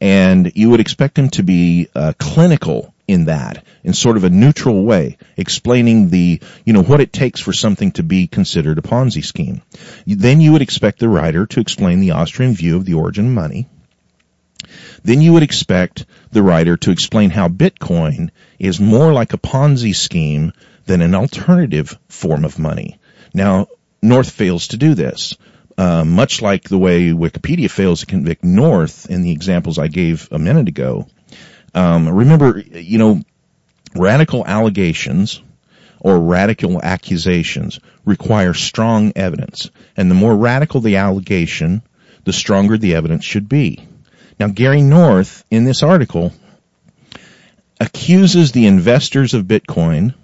[0.00, 4.30] and you would expect him to be uh, clinical in that, in sort of a
[4.30, 8.82] neutral way, explaining the, you know, what it takes for something to be considered a
[8.82, 9.62] Ponzi scheme.
[10.06, 13.32] Then you would expect the writer to explain the Austrian view of the origin of
[13.32, 13.68] money,
[15.02, 19.94] then you would expect the writer to explain how Bitcoin is more like a Ponzi
[19.94, 20.52] scheme
[20.86, 22.98] than an alternative form of money.
[23.34, 23.66] Now,
[24.02, 25.36] North fails to do this.
[25.78, 30.28] Uh, much like the way Wikipedia fails to convict North in the examples I gave
[30.32, 31.06] a minute ago.
[31.74, 33.20] Um, remember, you know,
[33.94, 35.42] radical allegations
[36.00, 39.70] or radical accusations require strong evidence.
[39.96, 41.82] And the more radical the allegation,
[42.24, 43.86] the stronger the evidence should be.
[44.38, 46.32] Now, Gary North, in this article,
[47.80, 50.14] accuses the investors of Bitcoin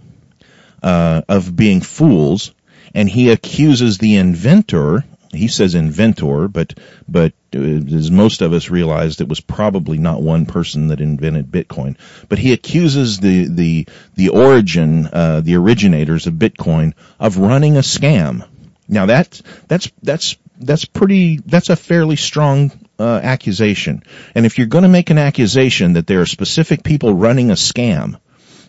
[0.83, 2.53] uh, of being fools,
[2.95, 5.05] and he accuses the inventor.
[5.33, 6.75] He says inventor, but
[7.09, 11.51] but uh, as most of us realized, it was probably not one person that invented
[11.51, 11.97] Bitcoin.
[12.29, 17.81] But he accuses the the the origin, uh, the originators of Bitcoin, of running a
[17.81, 18.47] scam.
[18.89, 24.03] Now that's that's that's that's pretty that's a fairly strong uh, accusation.
[24.35, 27.55] And if you're going to make an accusation that there are specific people running a
[27.55, 28.19] scam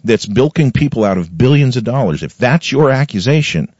[0.03, 3.73] that's bilking people out of billions of dollars, if that's your accusation,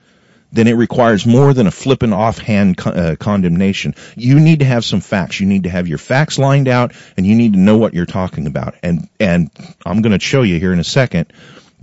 [0.54, 3.96] then it requires more than a flippant offhand co- uh, condemnation.
[4.16, 5.40] You need to have some facts.
[5.40, 8.06] You need to have your facts lined out and you need to know what you're
[8.06, 8.76] talking about.
[8.84, 9.50] And, and
[9.84, 11.34] I'm going to show you here in a second.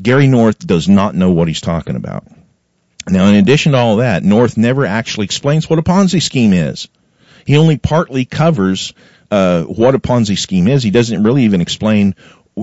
[0.00, 2.24] Gary North does not know what he's talking about.
[3.08, 6.86] Now, in addition to all that, North never actually explains what a Ponzi scheme is.
[7.46, 8.92] He only partly covers
[9.30, 10.82] uh, what a Ponzi scheme is.
[10.82, 12.14] He doesn't really even explain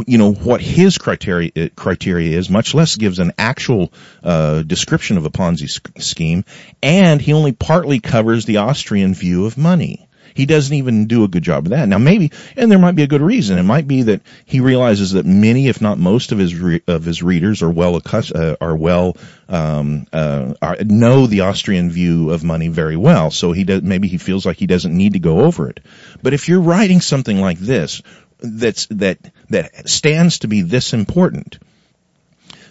[0.06, 3.92] you know what his criteria criteria is, much less gives an actual
[4.24, 5.70] uh, description of a Ponzi
[6.02, 6.44] scheme,
[6.84, 10.07] and he only partly covers the Austrian view of money.
[10.38, 11.90] He doesn't even do a good job of that.
[11.90, 13.58] Now maybe, and there might be a good reason.
[13.58, 17.04] It might be that he realizes that many, if not most of his re- of
[17.04, 19.18] his readers are well uh, are well
[19.50, 23.32] um, uh, are, know the Austrian view of money very well.
[23.32, 25.80] So he does maybe he feels like he doesn't need to go over it.
[26.22, 28.04] But if you're writing something like this,
[28.40, 29.18] that's that
[29.50, 31.58] that stands to be this important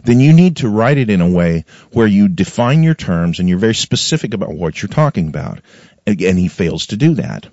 [0.05, 3.49] then you need to write it in a way where you define your terms and
[3.49, 5.59] you're very specific about what you're talking about.
[6.07, 7.49] And he fails to do that.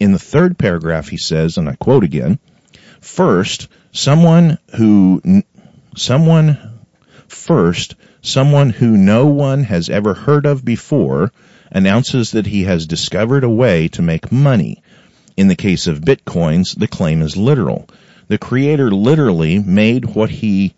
[0.00, 2.38] In the third paragraph, he says, and I quote again,
[3.02, 5.42] first, someone who,
[5.94, 6.56] someone,
[7.28, 11.32] first, someone who no one has ever heard of before
[11.70, 14.82] announces that he has discovered a way to make money.
[15.36, 17.86] In the case of bitcoins, the claim is literal.
[18.28, 20.74] The creator literally made what he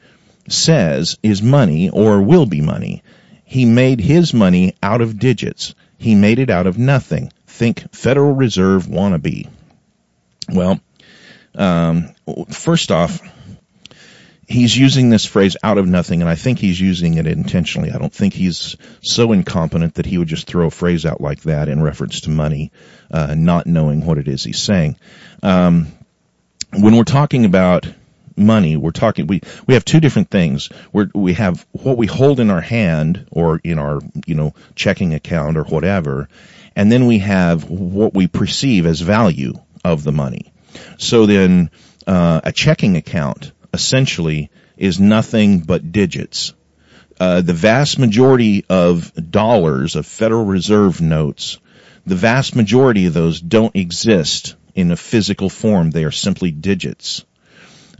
[0.48, 3.04] says is money or will be money.
[3.44, 5.76] He made his money out of digits.
[5.96, 7.32] He made it out of nothing.
[7.52, 9.48] Think Federal Reserve wannabe.
[10.48, 10.80] Well,
[11.54, 12.14] um,
[12.50, 13.20] first off,
[14.48, 17.92] he's using this phrase out of nothing, and I think he's using it intentionally.
[17.92, 21.42] I don't think he's so incompetent that he would just throw a phrase out like
[21.42, 22.72] that in reference to money,
[23.10, 24.96] uh, not knowing what it is he's saying.
[25.42, 25.88] Um,
[26.72, 27.86] when we're talking about
[28.34, 30.70] money, we're talking, we, we have two different things.
[30.90, 35.12] We're, we have what we hold in our hand or in our, you know, checking
[35.12, 36.30] account or whatever,
[36.76, 39.54] and then we have what we perceive as value
[39.84, 40.52] of the money.
[40.98, 41.70] So then,
[42.06, 46.54] uh, a checking account essentially is nothing but digits.
[47.20, 51.58] Uh, the vast majority of dollars, of Federal Reserve notes,
[52.06, 55.90] the vast majority of those don't exist in a physical form.
[55.90, 57.24] They are simply digits.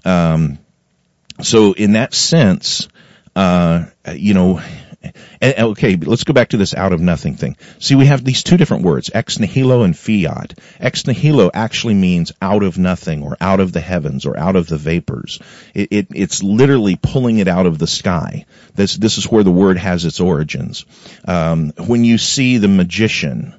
[0.05, 0.59] Um,
[1.41, 2.89] so in that sense,
[3.37, 4.61] uh, you know,
[5.43, 7.57] okay, let's go back to this out of nothing thing.
[7.79, 10.59] See, we have these two different words, ex nihilo and fiat.
[10.81, 14.67] Ex nihilo actually means out of nothing or out of the heavens or out of
[14.67, 15.39] the vapors.
[15.75, 18.47] It, it, it's literally pulling it out of the sky.
[18.75, 20.85] This, this is where the word has its origins.
[21.27, 23.55] Um, when you see the magician,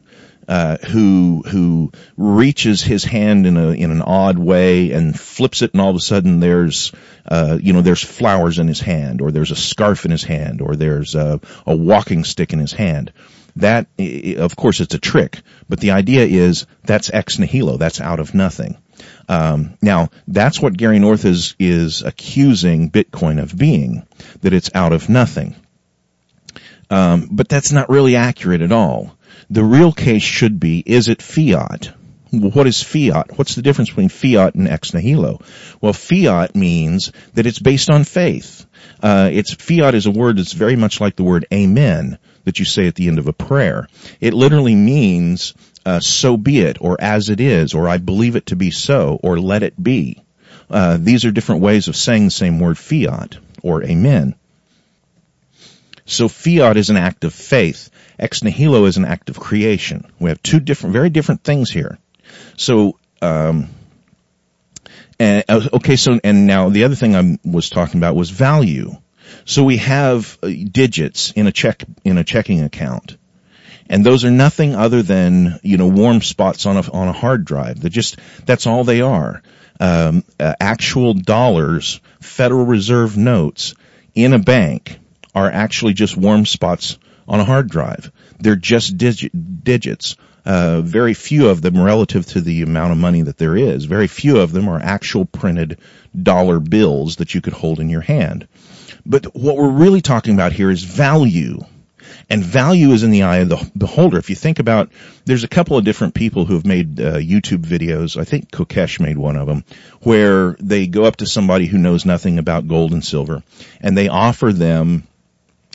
[0.48, 5.74] uh, who who reaches his hand in a in an odd way and flips it,
[5.74, 6.92] and all of a sudden there's
[7.26, 10.62] uh, you know there's flowers in his hand, or there's a scarf in his hand,
[10.62, 13.14] or there's a, a walking stick in his hand.
[13.58, 13.88] That,
[14.38, 17.78] of course, it's a trick, but the idea is that's ex nihilo.
[17.78, 18.78] That's out of nothing.
[19.30, 24.08] Um, now, that's what Gary North is is accusing Bitcoin of being,
[24.42, 25.56] that it's out of nothing.
[26.90, 29.16] Um, but that's not really accurate at all
[29.50, 31.94] the real case should be, is it fiat?
[32.32, 33.38] What is fiat?
[33.38, 35.42] What's the difference between fiat and ex nihilo?
[35.82, 38.66] Well, fiat means that it's based on faith.
[39.02, 42.66] Uh, it's fiat is a word that's very much like the word amen that you
[42.66, 43.88] say at the end of a prayer.
[44.20, 45.54] It literally means
[45.86, 49.20] uh, so be it, or as it is, or I believe it to be so,
[49.22, 50.24] or let it be.
[50.70, 54.36] Uh, these are different ways of saying the same word fiat or amen.
[56.06, 57.90] So fiat is an act of faith.
[58.20, 60.06] Ex nihilo is an act of creation.
[60.20, 61.98] We have two different, very different things here.
[62.58, 63.70] So, um,
[65.20, 68.98] and, uh, okay, so, and now the other thing I was talking about was value.
[69.46, 73.18] So we have uh, digits in a check, in a checking account.
[73.90, 77.46] And those are nothing other than, you know, warm spots on a, on a hard
[77.46, 77.82] drive.
[77.82, 79.42] They're just, that's all they are.
[79.80, 83.76] Um, uh, actual dollars, Federal Reserve notes
[84.16, 85.00] in a bank
[85.36, 88.12] are actually just warm spots on a hard drive.
[88.40, 90.16] They're just digits.
[90.46, 93.86] Uh, very few of them relative to the amount of money that there is.
[93.86, 95.80] Very few of them are actual printed
[96.22, 98.48] dollar bills that you could hold in your hand.
[99.06, 101.60] But what we're really talking about here is value.
[102.30, 104.18] And value is in the eye of the beholder.
[104.18, 104.92] If you think about,
[105.26, 108.20] there's a couple of different people who have made uh, YouTube videos.
[108.20, 109.64] I think Kokesh made one of them,
[110.02, 113.44] where they go up to somebody who knows nothing about gold and silver,
[113.82, 115.08] and they offer them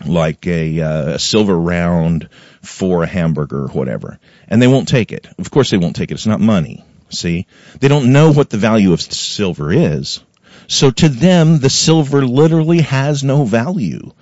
[0.05, 2.29] like a, uh, a silver round
[2.63, 4.19] for a hamburger or whatever.
[4.49, 5.29] And they won't take it.
[5.39, 6.15] Of course they won't take it.
[6.15, 6.85] It's not money.
[7.11, 7.47] See?
[7.81, 10.21] They don't know what the value of silver is.
[10.67, 14.13] So to them, the silver literally has no value.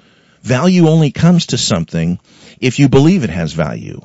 [0.42, 2.20] Value only comes to something
[2.60, 4.00] if you believe it has value.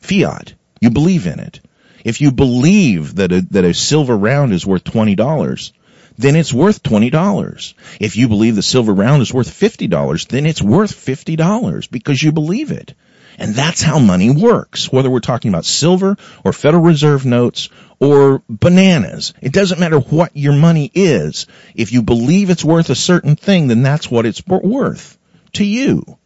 [0.00, 0.54] Fiat.
[0.80, 1.60] You believe in it.
[2.04, 5.72] If you believe that a, that a silver round is worth $20,
[6.18, 7.74] then it's worth $20.
[8.00, 12.32] If you believe the silver round is worth $50, then it's worth $50 because you
[12.32, 12.94] believe it.
[13.38, 18.42] And that's how money works, whether we're talking about silver or Federal Reserve notes or
[18.48, 19.34] bananas.
[19.42, 21.46] It doesn't matter what your money is.
[21.74, 25.18] If you believe it's worth a certain thing, then that's what it's worth
[25.54, 26.18] to you.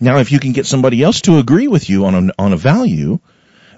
[0.00, 2.56] Now, if you can get somebody else to agree with you on a, on a
[2.56, 3.18] value,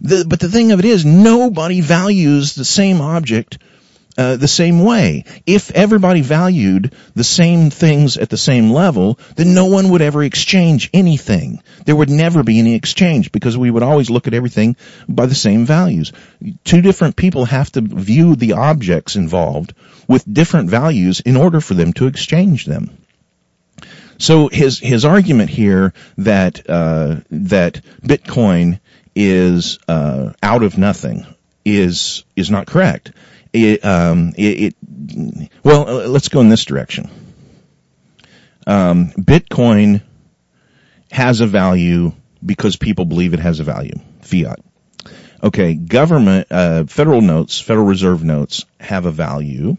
[0.01, 3.59] the, but the thing of it is, nobody values the same object
[4.19, 5.25] uh, the same way.
[5.45, 10.23] If everybody valued the same things at the same level, then no one would ever
[10.23, 11.63] exchange anything.
[11.85, 14.77] There would never be any exchange because we would always look at everything
[15.09, 16.13] by the same values.
[16.65, 19.75] Two different people have to view the objects involved
[20.09, 22.97] with different values in order for them to exchange them.
[24.19, 28.81] So his his argument here that uh, that Bitcoin
[29.15, 31.27] is uh, out of nothing
[31.67, 33.13] is is not correct
[33.57, 37.11] it, um, it, it, well, uh, let's go in this direction.
[38.67, 40.03] Um, Bitcoin
[41.11, 42.13] has a value
[42.45, 44.61] because people believe it has a value, fiat.
[45.43, 49.77] Okay, government, uh, federal notes, Federal Reserve notes have a value.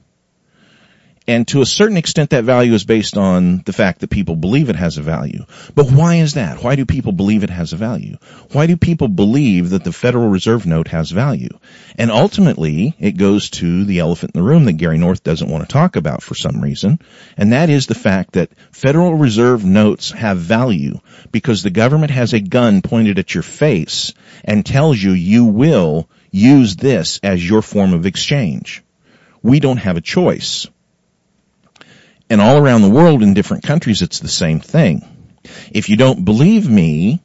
[1.30, 4.70] And to a certain extent, that value is based on the fact that people believe
[4.70, 5.44] it has a value.
[5.76, 6.64] But why is that?
[6.64, 8.16] Why do people believe it has a value?
[8.54, 11.50] Why do people believe that the Federal Reserve note has value?
[11.98, 15.68] And ultimately, it goes to the elephant in the room that Gary North doesn't want
[15.68, 17.00] to talk about for some reason.
[17.36, 21.00] And that is the fact that Federal Reserve notes have value
[21.34, 24.14] because the government has a gun pointed at your face
[24.46, 28.82] and tells you you will use this as your form of exchange.
[29.44, 30.68] We don't have a choice.
[32.30, 35.06] And all around the world in different countries, it's the same thing.
[35.72, 37.22] If you don't believe me,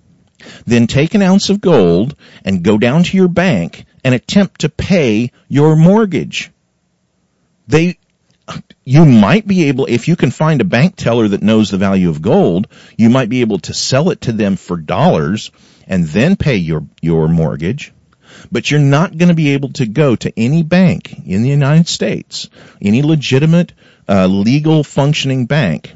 [0.67, 4.69] then take an ounce of gold and go down to your bank and attempt to
[4.69, 6.51] pay your mortgage.
[7.69, 7.99] They,
[8.85, 12.11] you might be able, if you can find a bank teller that knows the value
[12.11, 15.51] of gold, you might be able to sell it to them for dollars
[15.87, 17.93] and then pay your, your mortgage.
[18.51, 21.87] But you're not going to be able to go to any bank in the United
[21.87, 22.49] States,
[22.81, 23.73] any legitimate
[24.09, 25.93] uh, legal functioning bank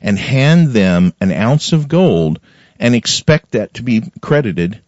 [0.00, 2.40] and hand them an ounce of gold
[2.78, 4.80] and expect that to be credited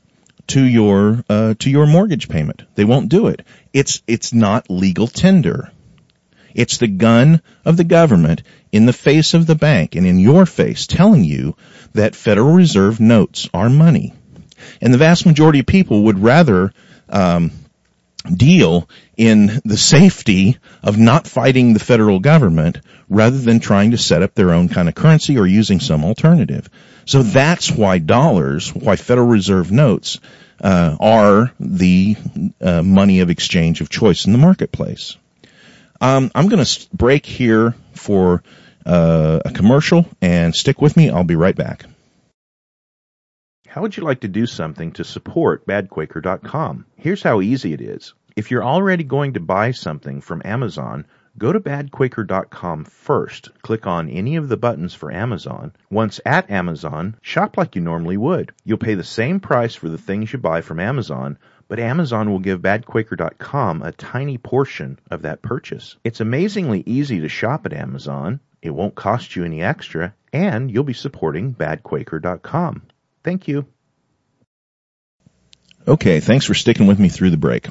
[0.49, 2.63] to your uh, to your mortgage payment.
[2.75, 3.45] They won't do it.
[3.73, 5.71] It's it's not legal tender.
[6.55, 8.43] It's the gun of the government
[8.73, 11.57] in the face of the bank and in your face telling you
[11.95, 14.15] that Federal Reserve notes are money.
[14.81, 16.73] And the vast majority of people would rather
[17.09, 17.53] um,
[18.35, 18.89] deal
[19.21, 24.35] in the safety of not fighting the federal government rather than trying to set up
[24.35, 26.71] their own kind of currency or using some alternative.
[27.05, 30.21] So that's why dollars, why Federal Reserve notes
[30.63, 32.17] uh, are the
[32.63, 35.19] uh, money of exchange of choice in the marketplace.
[36.01, 38.43] Um, I'm going to break here for
[38.87, 41.11] uh, a commercial and stick with me.
[41.11, 41.85] I'll be right back.
[43.69, 46.87] How would you like to do something to support badquaker.com?
[46.97, 48.15] Here's how easy it is.
[48.37, 51.07] If you're already going to buy something from Amazon,
[51.39, 53.51] go to badquaker.com first.
[53.63, 55.73] Click on any of the buttons for Amazon.
[55.91, 58.53] Once at Amazon, shop like you normally would.
[58.65, 62.39] You'll pay the same price for the things you buy from Amazon, but Amazon will
[62.39, 65.97] give badquaker.com a tiny portion of that purchase.
[66.05, 68.41] It's amazingly easy to shop at Amazon.
[68.63, 72.83] It won't cost you any extra, and you'll be supporting badquaker.com.
[73.23, 73.67] Thank you.
[75.89, 77.69] Okay, thanks for sticking with me through the break.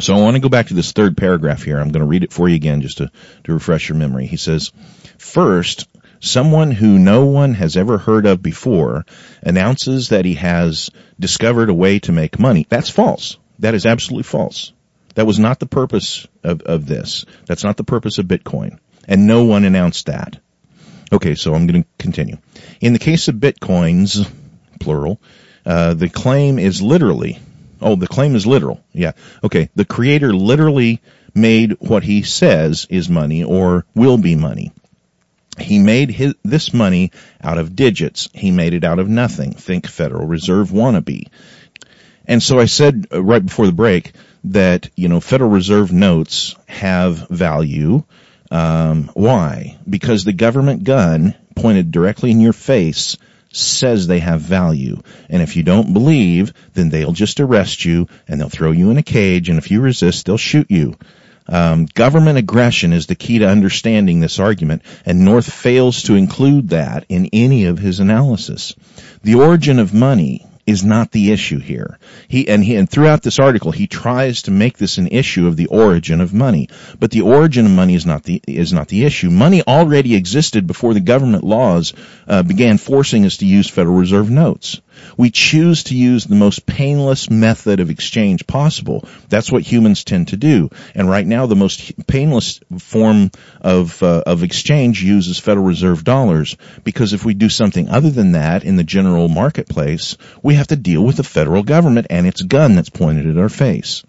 [0.00, 1.78] So I want to go back to this third paragraph here.
[1.78, 3.10] I'm going to read it for you again just to,
[3.44, 4.26] to refresh your memory.
[4.26, 4.72] He says,
[5.18, 5.88] first,
[6.20, 9.04] someone who no one has ever heard of before
[9.42, 12.66] announces that he has discovered a way to make money.
[12.68, 13.36] That's false.
[13.58, 14.72] That is absolutely false.
[15.14, 17.26] That was not the purpose of, of this.
[17.46, 18.78] That's not the purpose of Bitcoin.
[19.06, 20.38] And no one announced that.
[21.12, 22.38] Okay, so I'm going to continue.
[22.80, 24.30] In the case of Bitcoins,
[24.78, 25.20] plural.
[25.66, 27.38] Uh, the claim is literally,
[27.80, 28.82] oh, the claim is literal.
[28.92, 29.12] Yeah.
[29.42, 29.70] Okay.
[29.74, 31.00] The creator literally
[31.34, 34.72] made what he says is money or will be money.
[35.58, 37.12] He made his, this money
[37.42, 38.28] out of digits.
[38.32, 39.52] He made it out of nothing.
[39.52, 41.28] Think Federal Reserve wannabe.
[42.26, 44.12] And so I said uh, right before the break
[44.44, 48.04] that, you know, Federal Reserve notes have value.
[48.50, 49.78] Um, why?
[49.88, 53.16] Because the government gun pointed directly in your face
[53.52, 55.00] says they have value.
[55.28, 58.98] And if you don't believe, then they'll just arrest you and they'll throw you in
[58.98, 60.96] a cage and if you resist, they'll shoot you.
[61.48, 66.68] Um, government aggression is the key to understanding this argument, and North fails to include
[66.68, 68.76] that in any of his analysis.
[69.22, 71.98] The origin of money is not the issue here.
[72.28, 75.56] He and he and throughout this article he tries to make this an issue of
[75.56, 76.68] the origin of money.
[76.98, 79.30] But the origin of money is not the is not the issue.
[79.30, 81.92] Money already existed before the government laws
[82.26, 84.80] uh, began forcing us to use Federal Reserve notes.
[85.16, 89.06] We choose to use the most painless method of exchange possible.
[89.28, 90.70] That's what humans tend to do.
[90.94, 93.30] And right now, the most painless form
[93.60, 98.32] of uh, of exchange uses Federal Reserve dollars because if we do something other than
[98.32, 102.42] that in the general marketplace, we have to deal with the federal government and its
[102.42, 104.04] gun that's pointed at our face.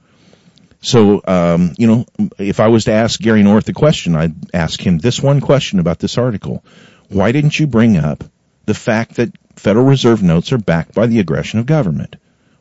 [0.82, 2.06] So, um, you know,
[2.39, 5.80] if I was to ask Gary North a question, I'd ask him this one question
[5.80, 6.64] about this article.
[7.08, 8.24] Why didn't you bring up
[8.66, 9.32] the fact that
[9.62, 12.16] Federal Reserve notes are backed by the aggression of government.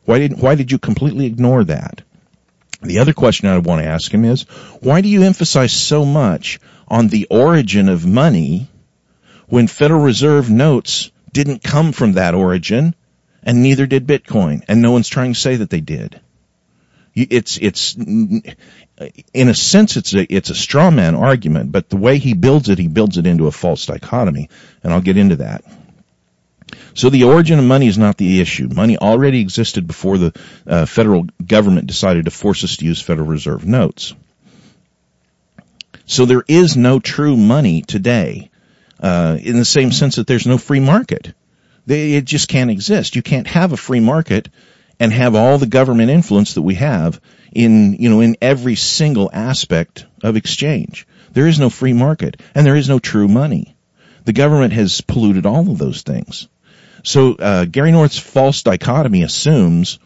[0.05, 2.03] Why did why did you completely ignore that?
[2.83, 4.43] The other question I want to ask him is,
[4.81, 8.67] why do you emphasize so much on the origin of money
[9.47, 12.93] when Federal Reserve notes didn't come from that origin
[13.41, 16.21] and neither did Bitcoin and no one's trying to say that they did?
[17.15, 22.19] It's, it's, in a sense, it's a, it's a straw man argument, but the way
[22.19, 24.49] he builds it, he builds it into a false dichotomy,
[24.83, 25.63] and I'll get into that.
[26.93, 28.67] So the origin of money is not the issue.
[28.67, 30.33] Money already existed before the
[30.67, 34.13] uh, federal government decided to force us to use Federal Reserve notes.
[36.05, 38.51] So there is no true money today,
[38.99, 41.33] uh, in the same sense that there's no free market.
[41.85, 43.15] They, it just can't exist.
[43.15, 44.49] You can't have a free market
[44.99, 47.19] and have all the government influence that we have
[47.51, 51.07] in, you know, in every single aspect of exchange.
[51.31, 53.75] There is no free market and there is no true money.
[54.25, 56.47] The government has polluted all of those things.
[57.03, 59.99] So uh, Gary North's false dichotomy assumes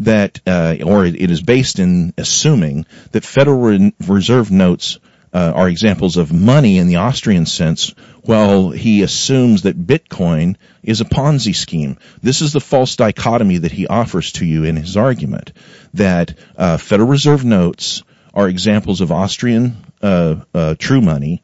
[0.00, 4.98] that, uh, or it is based in assuming that Federal Reserve notes
[5.32, 7.90] uh, are examples of money in the Austrian sense,
[8.22, 11.98] while he assumes that Bitcoin is a Ponzi scheme.
[12.22, 15.52] This is the false dichotomy that he offers to you in his argument
[15.94, 18.02] that uh, Federal Reserve notes
[18.34, 21.42] are examples of Austrian uh, uh true money,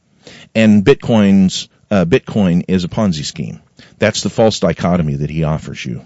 [0.54, 3.61] and Bitcoin's uh, Bitcoin is a Ponzi scheme.
[3.99, 6.03] That's the false dichotomy that he offers you.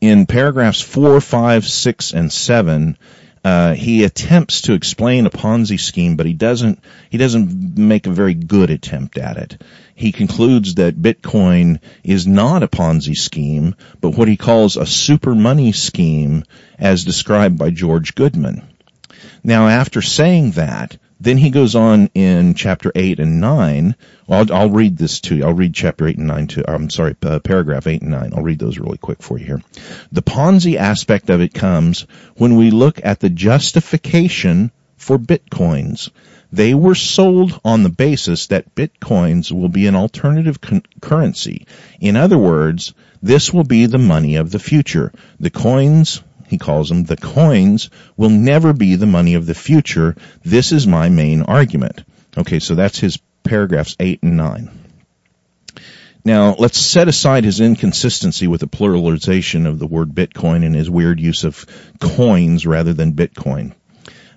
[0.00, 2.98] In paragraphs 4, 5, 6, and 7,
[3.44, 6.78] uh, he attempts to explain a Ponzi scheme, but he doesn't.
[7.10, 9.60] He doesn't make a very good attempt at it.
[9.94, 15.34] He concludes that Bitcoin is not a Ponzi scheme, but what he calls a super
[15.34, 16.44] money scheme,
[16.78, 18.62] as described by George Goodman.
[19.42, 23.94] Now, after saying that, then he goes on in chapter 8 and 9.
[24.26, 25.44] Well, I'll, I'll, read this to you.
[25.44, 26.64] I'll read chapter 8 and 9 too.
[26.66, 28.32] I'm sorry, uh, paragraph 8 and 9.
[28.34, 29.62] I'll read those really quick for you here.
[30.10, 36.10] The Ponzi aspect of it comes when we look at the justification for bitcoins.
[36.52, 41.66] They were sold on the basis that bitcoins will be an alternative con- currency.
[42.00, 45.12] In other words, this will be the money of the future.
[45.38, 50.14] The coins he calls them, the coins will never be the money of the future.
[50.44, 52.04] This is my main argument.
[52.36, 54.70] Okay, so that's his paragraphs 8 and 9.
[56.26, 60.90] Now, let's set aside his inconsistency with the pluralization of the word Bitcoin and his
[60.90, 61.64] weird use of
[61.98, 63.72] coins rather than Bitcoin.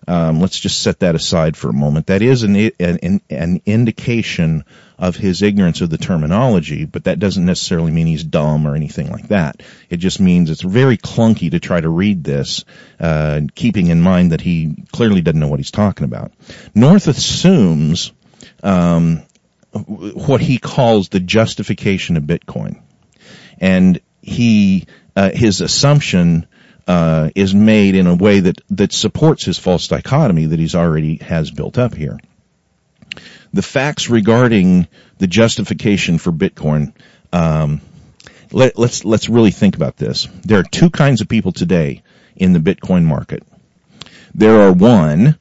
[0.08, 2.08] Um, let's just set that aside for a moment.
[2.08, 4.64] That is an, an, an indication
[4.97, 9.12] of his ignorance of the terminology, but that doesn't necessarily mean he's dumb or anything
[9.12, 9.62] like that.
[9.89, 12.64] It just means it's very clunky to try to read this,
[12.99, 16.32] uh, keeping in mind that he clearly doesn't know what he's talking about.
[16.74, 18.14] North assumes
[18.64, 19.24] um,
[19.74, 22.82] what he calls the justification of Bitcoin,
[23.60, 26.47] and he uh, his assumption
[26.88, 31.18] uh, is made in a way that that supports his false dichotomy that he's already
[31.18, 32.20] has built up here
[33.56, 36.94] the facts regarding the justification for Bitcoin.
[37.32, 37.80] Um,
[38.52, 40.28] let, let's let's really think about this.
[40.44, 42.04] There are two kinds of people today
[42.36, 43.44] in the Bitcoin market.
[44.34, 45.40] There are one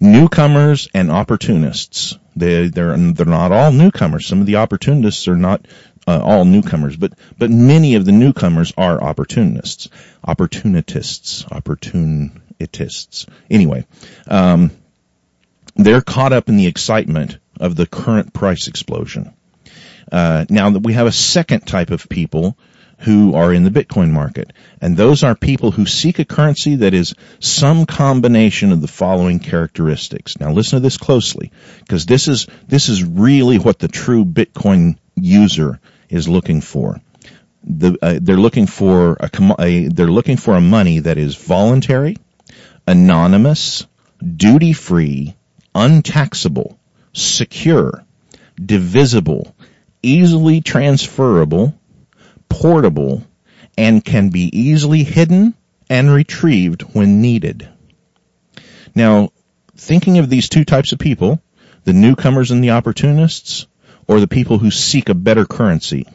[0.00, 2.18] newcomers and opportunists.
[2.34, 4.26] They they're they're not all newcomers.
[4.26, 5.66] Some of the opportunists are not
[6.06, 9.88] uh, all newcomers, but but many of the newcomers are opportunists,
[10.22, 13.26] opportunists, opportunists.
[13.50, 13.86] Anyway,
[14.28, 14.70] um,
[15.76, 19.32] they're caught up in the excitement of the current price explosion.
[20.10, 22.56] Uh, now we have a second type of people
[22.98, 26.94] who are in the Bitcoin market, and those are people who seek a currency that
[26.94, 30.38] is some combination of the following characteristics.
[30.38, 31.50] Now listen to this closely,
[31.80, 35.80] because this is this is really what the true Bitcoin user
[36.14, 37.00] is looking for.
[37.64, 42.16] The, uh, they're looking for a, a they're looking for a money that is voluntary,
[42.86, 43.86] anonymous,
[44.24, 45.34] duty free,
[45.74, 46.78] untaxable,
[47.12, 48.04] secure,
[48.62, 49.54] divisible,
[50.02, 51.74] easily transferable,
[52.48, 53.24] portable,
[53.76, 55.54] and can be easily hidden
[55.90, 57.68] and retrieved when needed.
[58.94, 59.30] Now,
[59.76, 61.40] thinking of these two types of people,
[61.84, 63.66] the newcomers and the opportunists,
[64.06, 66.06] or the people who seek a better currency,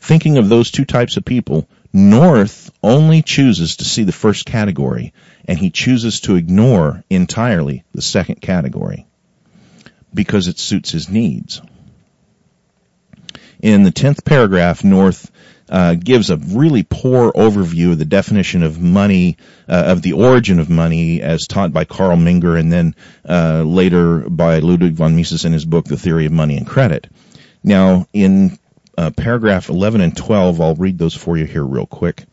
[0.00, 5.12] thinking of those two types of people, North only chooses to see the first category,
[5.46, 9.06] and he chooses to ignore entirely the second category
[10.12, 11.60] because it suits his needs.
[13.60, 15.30] In the 10th paragraph, North
[15.68, 19.36] uh, gives a really poor overview of the definition of money,
[19.68, 22.94] uh, of the origin of money as taught by Carl Menger and then
[23.28, 27.08] uh, later by Ludwig von Mises in his book, The Theory of Money and Credit.
[27.64, 28.58] Now, in
[28.96, 32.24] uh, paragraph 11 and 12, I'll read those for you here real quick.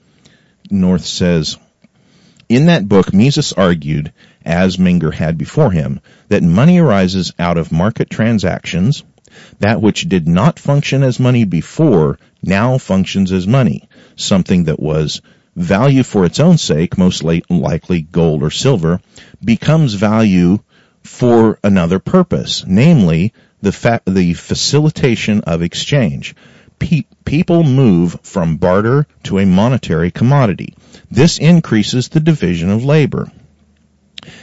[0.70, 1.58] North says,
[2.50, 4.14] in that book, Mises argued
[4.46, 9.04] as Menger had before him, that money arises out of market transactions.
[9.60, 15.22] That which did not function as money before now functions as money, something that was
[15.56, 19.00] value for its own sake, most likely gold or silver,
[19.44, 20.60] becomes value
[21.04, 26.36] for another purpose, namely the, fa- the facilitation of exchange.
[26.80, 30.74] pe- people move from barter to a monetary commodity.
[31.12, 33.32] This increases the division of labor.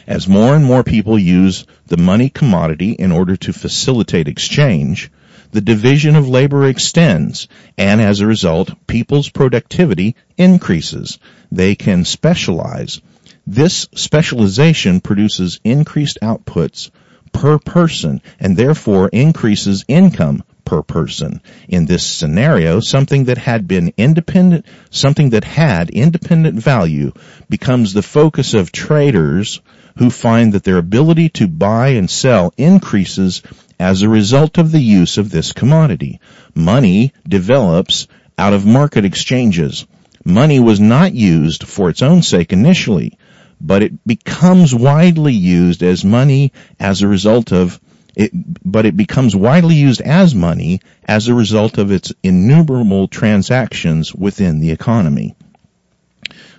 [0.06, 5.10] As more and more people use the money commodity in order to facilitate exchange,
[5.52, 11.18] the division of labor extends, and as a result, people's productivity increases.
[11.50, 13.00] They can specialize.
[13.46, 16.90] This specialization produces increased outputs
[17.32, 21.42] per person and therefore increases income per person.
[21.68, 27.10] In this scenario, something that had been independent, something that had independent value
[27.48, 29.60] becomes the focus of traders
[29.98, 33.42] who find that their ability to buy and sell increases
[33.80, 36.20] as a result of the use of this commodity.
[36.54, 38.06] Money develops
[38.38, 39.88] out of market exchanges.
[40.24, 43.18] Money was not used for its own sake initially,
[43.60, 47.80] but it becomes widely used as money as a result of
[48.14, 54.14] it, but it becomes widely used as money as a result of its innumerable transactions
[54.14, 55.34] within the economy.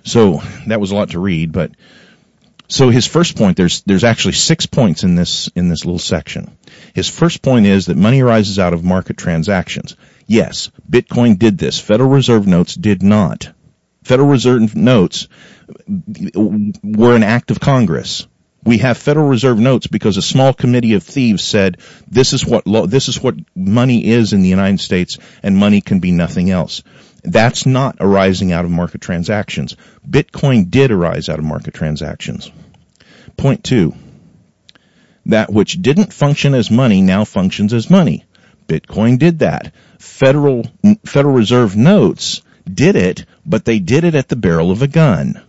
[0.04, 1.72] So that was a lot to read, but
[2.72, 6.56] so his first point, there's, there's actually six points in this, in this little section.
[6.94, 9.94] His first point is that money arises out of market transactions.
[10.26, 11.78] Yes, Bitcoin did this.
[11.78, 13.52] Federal Reserve notes did not.
[14.04, 15.28] Federal Reserve notes
[15.86, 18.26] were an act of Congress.
[18.64, 22.66] We have Federal Reserve notes because a small committee of thieves said this is what
[22.66, 26.50] lo- this is what money is in the United States and money can be nothing
[26.50, 26.82] else.
[27.24, 29.76] That's not arising out of market transactions.
[30.08, 32.50] Bitcoin did arise out of market transactions.
[33.36, 33.94] Point two.
[35.26, 38.24] That which didn't function as money now functions as money.
[38.66, 39.72] Bitcoin did that.
[39.98, 40.66] Federal,
[41.04, 42.42] Federal Reserve notes
[42.72, 45.40] did it, but they did it at the barrel of a gun.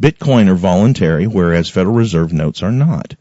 [0.00, 3.14] Bitcoin are voluntary, whereas Federal Reserve notes are not.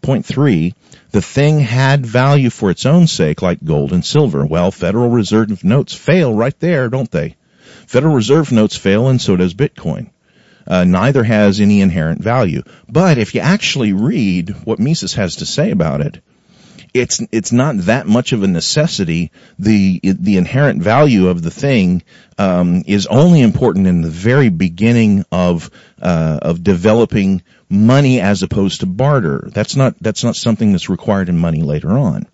[0.00, 0.74] Point three,
[1.10, 4.44] the thing had value for its own sake, like gold and silver.
[4.44, 7.36] Well, Federal Reserve notes fail right there, don't they?
[7.86, 10.10] Federal Reserve notes fail, and so does Bitcoin.
[10.66, 12.62] Uh, neither has any inherent value.
[12.88, 16.22] But if you actually read what Mises has to say about it,
[16.94, 19.32] it's it's not that much of a necessity.
[19.58, 22.02] The the inherent value of the thing
[22.38, 25.70] um, is only important in the very beginning of
[26.00, 29.48] uh, of developing money as opposed to barter.
[29.52, 32.26] That's not that's not something that's required in money later on.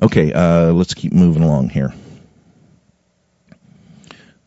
[0.00, 1.92] Okay, uh, let's keep moving along here.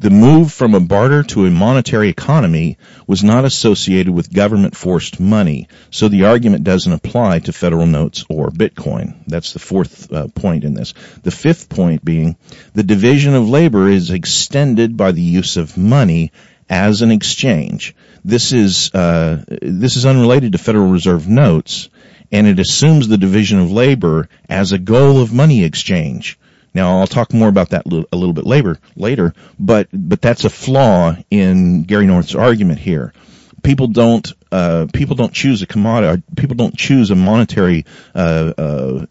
[0.02, 5.20] The move from a barter to a monetary economy was not associated with government forced
[5.20, 9.14] money, so the argument doesn't apply to federal notes or Bitcoin.
[9.28, 10.96] That's the fourth uh, point in this.
[11.22, 12.36] The fifth point being
[12.74, 16.32] the division of labor is extended by the use of money
[16.68, 17.96] as an exchange.
[18.26, 21.90] This is uh, this is unrelated to Federal Reserve notes,
[22.32, 26.40] and it assumes the division of labor as a goal of money exchange.
[26.74, 30.50] Now I'll talk more about that a little bit later, later, but, but that's a
[30.50, 33.14] flaw in Gary North's argument here.
[33.62, 39.06] People don't, uh, people don't choose a commodity, people don't choose a monetary, uh, uh,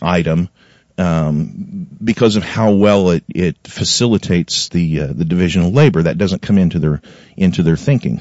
[0.00, 0.48] item,
[0.96, 6.02] um, because of how well it, it facilitates the, uh, the division of labor.
[6.02, 7.02] That doesn't come into their,
[7.36, 8.20] into their thinking.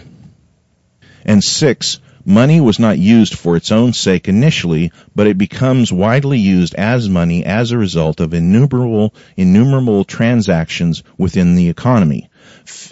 [1.25, 1.99] And six,
[2.29, 7.09] Money was not used for its own sake initially, but it becomes widely used as
[7.09, 12.29] money as a result of innumerable, innumerable transactions within the economy.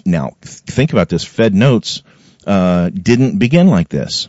[0.04, 1.22] Now, think about this.
[1.22, 2.02] Fed notes
[2.48, 4.28] uh, didn't begin like this.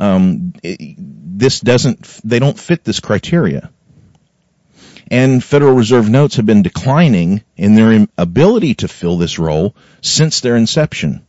[0.00, 2.02] Um, it, this doesn't.
[2.24, 3.70] They don't fit this criteria.
[5.12, 10.40] And Federal Reserve notes have been declining in their ability to fill this role since
[10.40, 11.27] their inception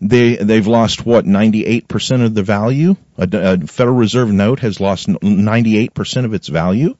[0.00, 2.96] they they've lost what 98% of the value.
[3.16, 6.96] A, a, Federal Reserve note has lost 98% of its value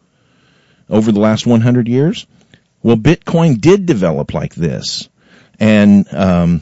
[0.89, 2.27] over the last 100 years.
[2.83, 5.09] Well, Bitcoin did develop like this,
[5.59, 6.61] and um,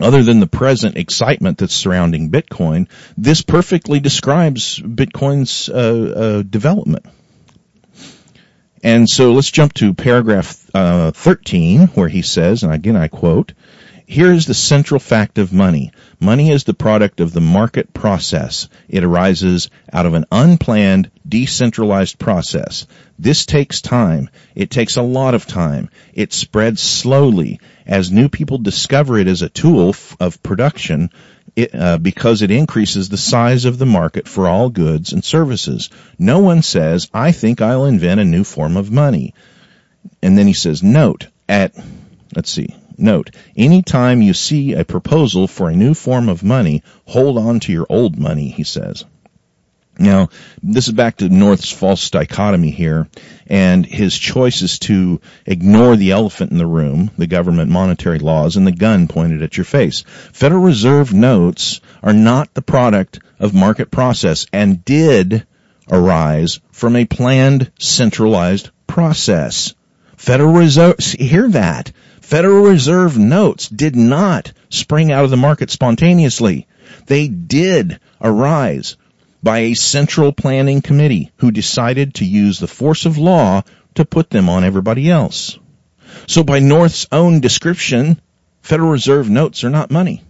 [0.00, 7.06] other than the present excitement that's surrounding Bitcoin, this perfectly describes Bitcoin's uh, uh, development.
[8.82, 13.52] And so let's jump to paragraph uh, 13, where he says, and again I quote,
[14.10, 15.92] here is the central fact of money.
[16.18, 18.70] Money is the product of the market process.
[18.88, 22.86] It arises out of an unplanned, decentralized process.
[23.18, 24.30] This takes time.
[24.54, 25.90] It takes a lot of time.
[26.14, 31.10] It spreads slowly as new people discover it as a tool of production
[31.54, 35.90] it, uh, because it increases the size of the market for all goods and services.
[36.18, 39.34] No one says, I think I'll invent a new form of money.
[40.22, 41.74] And then he says, note, at,
[42.34, 47.38] let's see, Note, anytime you see a proposal for a new form of money, hold
[47.38, 49.04] on to your old money, he says.
[50.00, 50.28] Now,
[50.62, 53.08] this is back to North's false dichotomy here,
[53.46, 58.56] and his choice is to ignore the elephant in the room, the government monetary laws,
[58.56, 60.04] and the gun pointed at your face.
[60.32, 65.46] Federal Reserve notes are not the product of market process and did
[65.90, 69.74] arise from a planned centralized process.
[70.16, 71.92] Federal Reserve, hear that.
[72.28, 76.66] Federal Reserve notes did not spring out of the market spontaneously.
[77.06, 78.98] They did arise
[79.42, 83.62] by a central planning committee who decided to use the force of law
[83.94, 85.58] to put them on everybody else.
[86.26, 88.20] So by North's own description,
[88.60, 90.22] Federal Reserve notes are not money.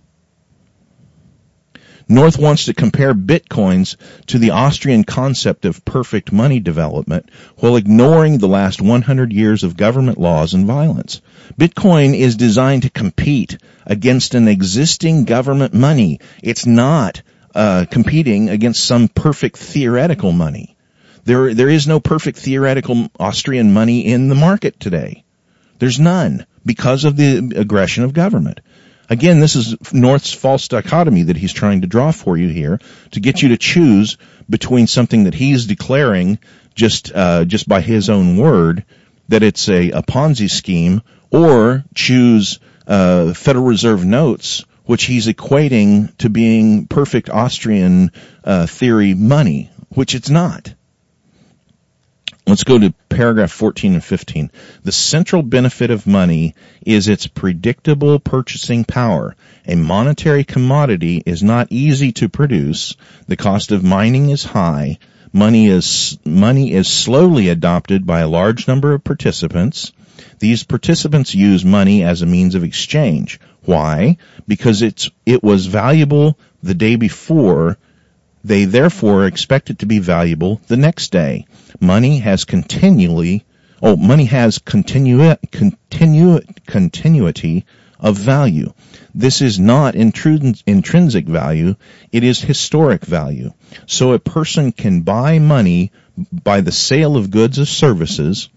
[2.09, 3.97] North wants to compare bitcoins
[4.27, 9.77] to the Austrian concept of perfect money development while ignoring the last 100 years of
[9.77, 11.21] government laws and violence.
[11.57, 16.21] Bitcoin is designed to compete against an existing government money.
[16.43, 17.23] It's not
[17.55, 20.77] uh, competing against some perfect theoretical money.
[21.25, 25.25] There, there is no perfect theoretical Austrian money in the market today.
[25.79, 28.61] There's none because of the aggression of government.
[29.11, 32.79] Again, this is North's false dichotomy that he's trying to draw for you here
[33.13, 34.19] to get you to choose
[34.51, 36.39] between something that he's declaring
[36.75, 38.85] just uh, just by his own word
[39.29, 46.17] that it's a, a Ponzi scheme, or choose uh, Federal Reserve notes which he's equating
[46.17, 48.11] to being perfect Austrian
[48.43, 50.73] uh, theory money, which it's not.
[52.47, 54.51] Let's go to paragraph 14 and 15.
[54.85, 56.55] The central benefit of money
[56.87, 59.37] is its predictable purchasing power.
[59.67, 62.97] A monetary commodity is not easy to produce.
[63.27, 64.97] The cost of mining is high.
[65.35, 69.93] Money is, money is slowly adopted by a large number of participants.
[70.39, 73.41] These participants use money as a means of exchange.
[73.65, 74.17] Why?
[74.47, 77.79] Because it's, it was valuable the day before.
[78.45, 81.47] They therefore expect it to be valuable the next day.
[81.81, 83.45] Money has continually,
[83.83, 87.65] oh, money has continu, continu, continuity
[88.01, 88.73] of value.
[89.15, 91.75] This is not intrinsic value,
[92.13, 93.53] it is historic value.
[93.87, 95.91] So a person can buy money
[96.33, 98.49] by the sale of goods or services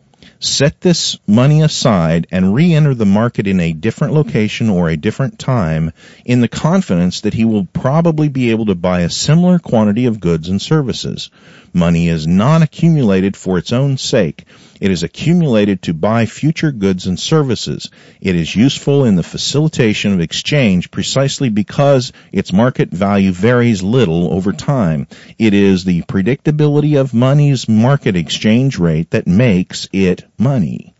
[0.41, 5.37] set this money aside and re-enter the market in a different location or a different
[5.37, 5.91] time
[6.25, 10.19] in the confidence that he will probably be able to buy a similar quantity of
[10.19, 11.29] goods and services.
[11.73, 14.45] Money is not accumulated for its own sake.
[14.81, 17.91] It is accumulated to buy future goods and services.
[18.19, 24.33] It is useful in the facilitation of exchange precisely because its market value varies little
[24.33, 25.07] over time.
[25.37, 30.95] It is the predictability of money's market exchange rate that makes it money.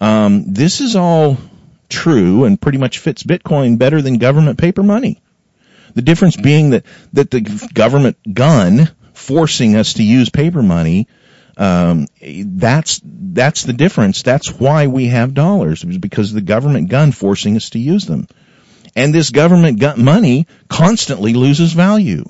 [0.00, 1.36] Um, this is all
[1.88, 5.22] true and pretty much fits Bitcoin better than government paper money.
[5.94, 7.42] The difference being that, that the
[7.72, 11.06] government gun forcing us to use paper money
[11.58, 14.22] um, that's that's the difference.
[14.22, 18.28] That's why we have dollars because the government gun forcing us to use them,
[18.94, 22.24] and this government gun money constantly loses value.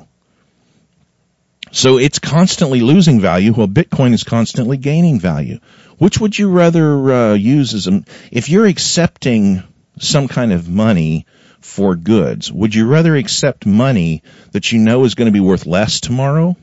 [1.73, 5.59] So it's constantly losing value while Bitcoin is constantly gaining value.
[5.99, 8.03] Which would you rather uh, use as a,
[8.33, 9.63] if you're accepting
[9.99, 11.27] some kind of money
[11.61, 14.23] for goods, would you rather accept money
[14.53, 16.57] that you know is going to be worth less tomorrow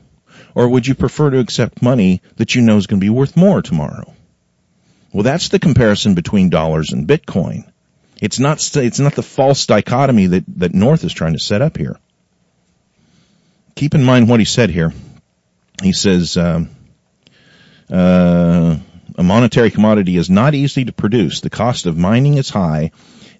[0.56, 3.36] or would you prefer to accept money that you know is going to be worth
[3.36, 4.14] more tomorrow?
[5.12, 7.70] Well, that's the comparison between dollars and Bitcoin.
[8.22, 11.76] It's not, it's not the false dichotomy that, that North is trying to set up
[11.76, 11.98] here.
[13.74, 14.94] Keep in mind what he said here.
[15.82, 16.70] He says, um,
[17.92, 18.78] uh,
[19.18, 21.42] a monetary commodity is not easy to produce.
[21.42, 22.92] The cost of mining is high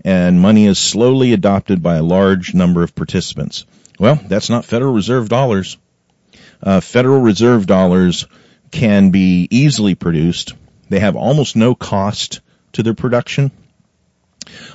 [0.05, 3.65] and money is slowly adopted by a large number of participants.
[3.99, 5.79] Well, that's not Federal Reserve dollars
[6.63, 8.27] uh, Federal Reserve dollars
[8.71, 10.55] can be easily produced.
[10.89, 12.41] They have almost no cost
[12.73, 13.51] to their production.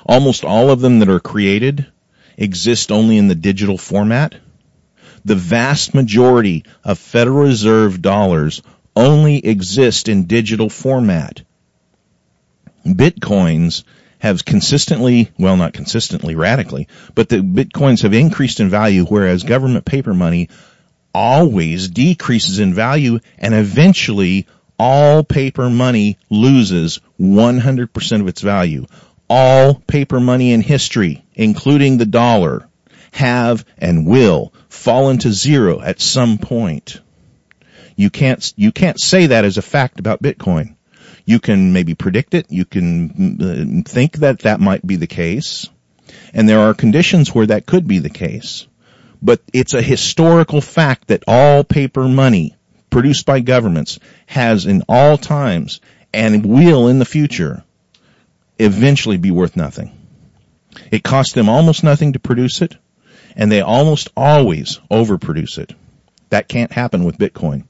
[0.05, 1.87] Almost all of them that are created
[2.37, 4.35] exist only in the digital format.
[5.23, 8.61] The vast majority of Federal Reserve dollars
[8.95, 11.41] only exist in digital format.
[12.85, 13.83] Bitcoins
[14.19, 19.85] have consistently, well not consistently, radically, but the bitcoins have increased in value whereas government
[19.85, 20.49] paper money
[21.13, 24.47] always decreases in value and eventually
[24.79, 28.85] all paper money loses 100% of its value.
[29.29, 32.67] All paper money in history, including the dollar,
[33.11, 36.99] have and will fall into zero at some point.
[37.95, 40.75] You can't, you can't say that as a fact about Bitcoin.
[41.25, 42.47] You can maybe predict it.
[42.49, 45.69] You can uh, think that that might be the case.
[46.33, 48.67] And there are conditions where that could be the case.
[49.21, 52.55] But it's a historical fact that all paper money
[52.89, 55.79] produced by governments has in all times
[56.13, 57.63] and will in the future
[58.59, 59.97] eventually be worth nothing.
[60.91, 62.75] It costs them almost nothing to produce it,
[63.35, 65.73] and they almost always overproduce it.
[66.29, 67.65] That can't happen with Bitcoin.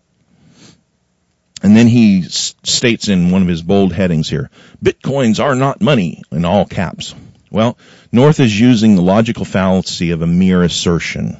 [1.63, 4.49] And then he states in one of his bold headings here,
[4.83, 7.13] Bitcoins are not money in all caps.
[7.51, 7.77] Well,
[8.13, 11.37] North is using the logical fallacy of a mere assertion.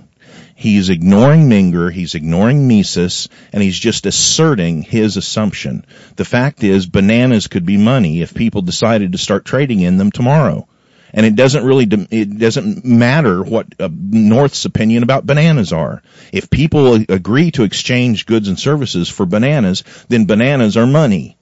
[0.56, 5.86] He's ignoring Menger, he's ignoring Mises, and he's just asserting his assumption.
[6.18, 10.12] The fact is, bananas could be money if people decided to start trading in them
[10.12, 10.68] tomorrow.
[11.14, 16.04] And it doesn't really, it doesn't matter what uh, North's opinion about bananas are.
[16.32, 21.38] If people agree to exchange goods and services for bananas, then bananas are money.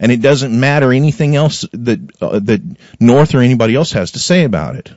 [0.00, 2.62] And it doesn't matter anything else that, uh, that
[3.00, 4.92] North or anybody else has to say about it.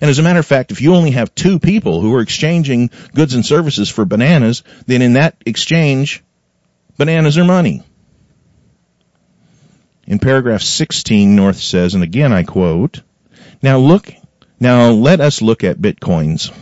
[0.00, 2.90] And as a matter of fact, if you only have two people who are exchanging
[3.14, 6.22] goods and services for bananas, then in that exchange,
[6.96, 7.82] bananas are money.
[10.06, 13.00] In paragraph 16, North says, and again I quote,
[13.62, 14.12] now look,
[14.60, 16.54] now let us look at bitcoins.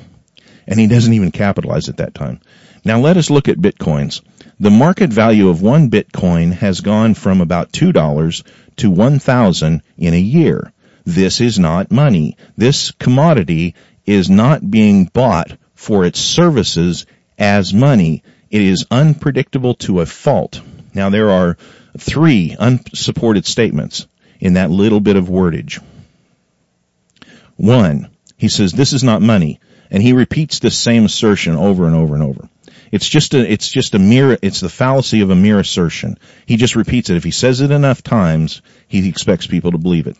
[0.66, 2.40] And he doesn't even capitalize at that time.
[2.84, 4.22] Now let us look at bitcoins.
[4.60, 8.42] The market value of one bitcoin has gone from about $2
[8.76, 10.72] to 1000 in a year.
[11.04, 12.36] This is not money.
[12.56, 13.74] This commodity
[14.06, 17.06] is not being bought for its services
[17.38, 18.22] as money.
[18.50, 20.60] It is unpredictable to a fault.
[20.94, 21.56] Now there are
[21.98, 24.06] three unsupported statements
[24.40, 25.82] in that little bit of wordage.
[27.56, 29.60] One, he says, this is not money.
[29.90, 32.48] And he repeats this same assertion over and over and over.
[32.92, 36.18] It's just a, it's just a mere, it's the fallacy of a mere assertion.
[36.46, 37.16] He just repeats it.
[37.16, 40.16] If he says it enough times, he expects people to believe it.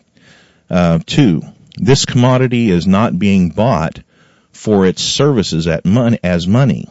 [0.69, 1.43] Uh, two,
[1.77, 4.01] this commodity is not being bought
[4.51, 5.85] for its services at
[6.23, 6.87] as money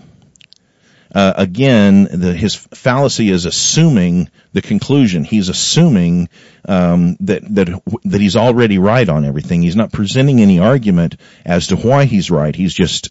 [1.14, 5.24] uh, again, the, his fallacy is assuming the conclusion.
[5.24, 6.28] He's assuming
[6.64, 9.62] um, that that that he's already right on everything.
[9.62, 12.54] He's not presenting any argument as to why he's right.
[12.54, 13.10] He's just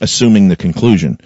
[0.00, 1.18] assuming the conclusion.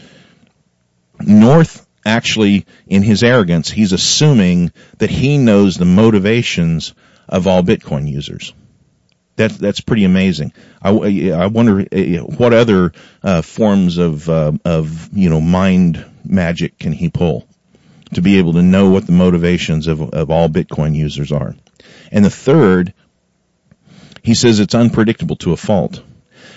[1.21, 6.95] North actually, in his arrogance, he's assuming that he knows the motivations
[7.29, 8.55] of all Bitcoin users.
[9.37, 10.53] That's that's pretty amazing.
[10.83, 12.93] I, I wonder uh, what other
[13.23, 17.47] uh, forms of uh, of you know mind magic can he pull
[18.15, 21.55] to be able to know what the motivations of of all Bitcoin users are.
[22.11, 22.95] And the third,
[24.25, 26.03] he says it's unpredictable to a fault.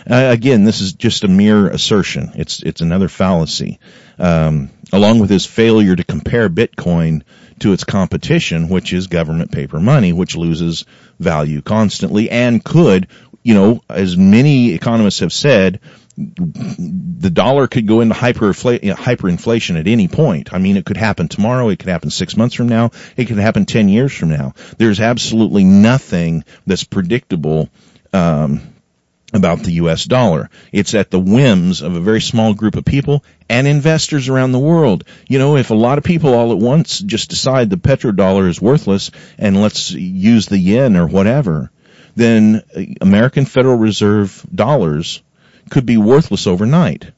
[0.10, 2.32] Uh, again, this is just a mere assertion.
[2.36, 3.80] It's it's another fallacy.
[4.22, 7.24] Um, along with his failure to compare Bitcoin
[7.60, 10.86] to its competition, which is government paper money, which loses
[11.20, 13.08] value constantly and could,
[13.42, 15.80] you know, as many economists have said,
[16.18, 20.54] the dollar could go into hyperinflation at any point.
[20.54, 21.70] I mean, it could happen tomorrow.
[21.70, 22.92] It could happen six months from now.
[23.18, 24.54] It could happen ten years from now.
[24.78, 27.70] There's absolutely nothing that's predictable
[28.14, 28.62] um,
[29.34, 30.50] about the US dollar.
[30.72, 34.60] It's at the whims of a very small group of people and investors around the
[34.60, 35.04] world.
[35.28, 38.62] You know, if a lot of people all at once just decide the petrodollar is
[38.62, 41.72] worthless and let's use the yen or whatever,
[42.16, 42.64] then
[43.00, 45.22] American Federal Reserve dollars
[45.70, 47.12] could be worthless overnight.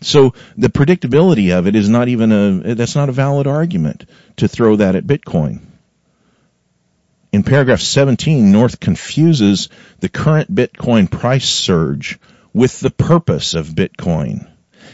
[0.00, 4.48] So the predictability of it is not even a, that's not a valid argument to
[4.48, 5.60] throw that at Bitcoin
[7.32, 9.68] in paragraph 17, North confuses
[10.00, 12.18] the current Bitcoin price surge
[12.52, 14.48] with the purpose of Bitcoin.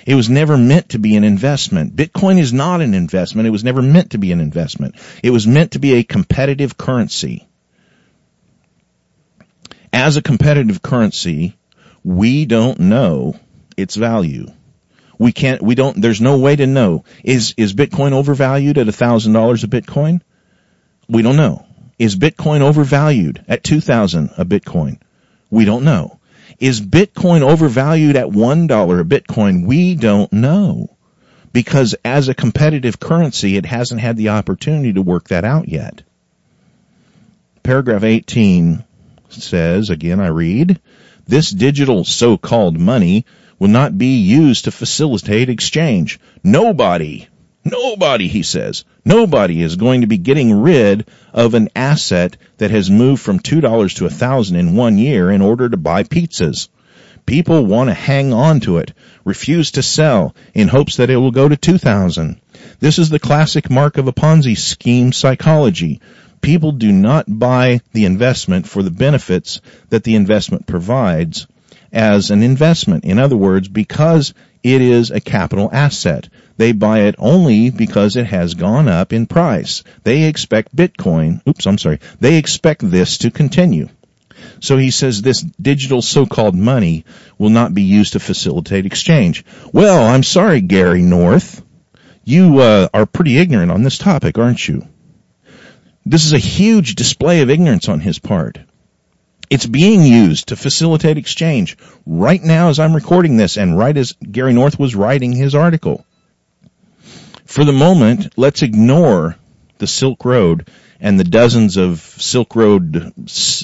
[0.06, 1.96] It was never meant to be an investment.
[1.96, 3.46] Bitcoin is not an investment.
[3.46, 4.96] It was never meant to be an investment.
[5.22, 7.46] It was meant to be a competitive currency.
[9.92, 11.56] As a competitive currency,
[12.02, 13.38] we don't know
[13.76, 14.48] its value.
[15.18, 17.04] We can't, we don't, there's no way to know.
[17.22, 20.20] Is, is Bitcoin overvalued at a thousand dollars a Bitcoin?
[21.08, 21.64] We don't know.
[21.98, 24.98] Is Bitcoin overvalued at 2000 a Bitcoin?
[25.50, 26.18] We don't know.
[26.58, 29.66] Is Bitcoin overvalued at $1 a Bitcoin?
[29.66, 30.96] We don't know.
[31.52, 36.02] Because as a competitive currency, it hasn't had the opportunity to work that out yet.
[37.62, 38.84] Paragraph 18
[39.28, 40.80] says, again I read,
[41.26, 43.24] this digital so-called money
[43.58, 46.18] will not be used to facilitate exchange.
[46.42, 47.28] Nobody
[47.64, 52.90] Nobody, he says, nobody is going to be getting rid of an asset that has
[52.90, 56.68] moved from $2 to a thousand in one year in order to buy pizzas.
[57.24, 58.92] People want to hang on to it,
[59.24, 62.38] refuse to sell in hopes that it will go to 2000.
[62.80, 66.02] This is the classic mark of a Ponzi scheme psychology.
[66.42, 71.46] People do not buy the investment for the benefits that the investment provides
[71.94, 73.06] as an investment.
[73.06, 76.28] In other words, because it is a capital asset.
[76.56, 79.82] They buy it only because it has gone up in price.
[80.04, 83.88] They expect Bitcoin, oops, I'm sorry, they expect this to continue.
[84.60, 87.04] So he says this digital so-called money
[87.38, 89.44] will not be used to facilitate exchange.
[89.72, 91.62] Well, I'm sorry, Gary North.
[92.24, 94.86] You uh, are pretty ignorant on this topic, aren't you?
[96.06, 98.58] This is a huge display of ignorance on his part.
[99.50, 101.76] It's being used to facilitate exchange
[102.06, 106.04] right now as I'm recording this and right as Gary North was writing his article.
[107.54, 109.36] For the moment, let's ignore
[109.78, 112.96] the Silk Road and the dozens of Silk Road,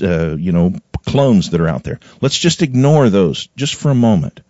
[0.00, 0.74] uh, you know,
[1.04, 1.98] clones that are out there.
[2.20, 4.42] Let's just ignore those just for a moment.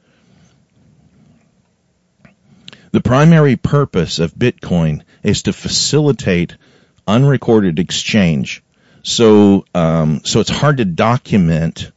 [2.92, 6.58] The primary purpose of Bitcoin is to facilitate
[7.06, 8.62] unrecorded exchange
[9.02, 11.92] so, um, so it's hard to document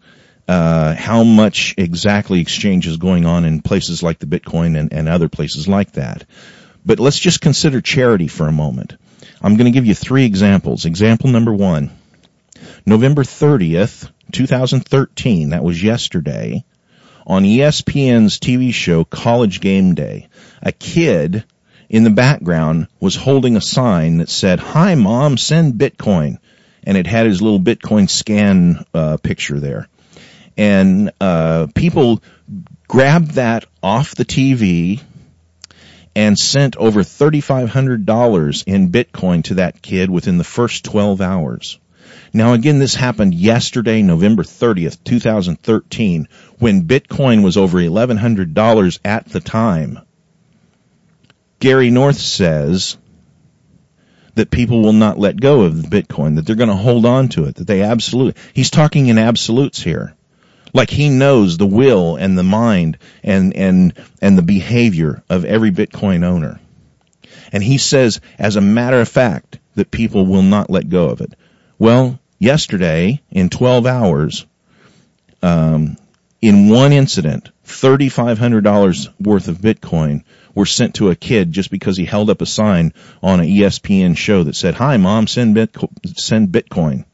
[0.48, 5.10] uh, how much exactly exchange is going on in places like the Bitcoin and, and
[5.10, 6.26] other places like that.
[6.86, 8.96] But let's just consider charity for a moment.
[9.42, 10.86] I'm going to give you three examples.
[10.86, 11.92] Example number one.
[12.86, 16.64] November 30th, 2013, that was yesterday,
[17.26, 20.28] on ESPN's TV show College Game Day,
[20.62, 21.46] a kid
[21.90, 26.40] in the background was holding a sign that said, Hi mom, send Bitcoin
[26.86, 29.88] and it had his little Bitcoin scan uh, picture there.
[30.58, 32.22] And uh, people
[32.88, 35.02] grabbed that off the TV
[36.16, 41.80] and sent over $3,500 in Bitcoin to that kid within the first 12 hours.
[42.34, 46.28] Now again, this happened yesterday, November 30th, 2013,
[46.60, 50.00] when Bitcoin was over $1,100 at the time.
[51.60, 52.98] Gary North says
[54.36, 57.46] that people will not let go of Bitcoin, that they're going to hold on to
[57.46, 60.16] it, that they absolutely, he's talking in absolutes here.
[60.74, 65.72] Like he knows the will and the mind and, and, and the behavior of every
[65.72, 66.60] Bitcoin owner.
[67.52, 71.22] And he says, as a matter of fact, that people will not let go of
[71.22, 71.34] it.
[71.78, 74.46] Well, yesterday, in 12 hours,
[75.42, 75.98] um,
[76.42, 80.24] in one incident, $3,500 worth of Bitcoin
[80.56, 84.18] were sent to a kid just because he held up a sign on an ESPN
[84.18, 85.56] show that said, "Hi, mom, send
[86.16, 87.06] send Bitcoin."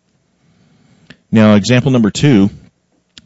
[1.32, 2.50] Now, example number two.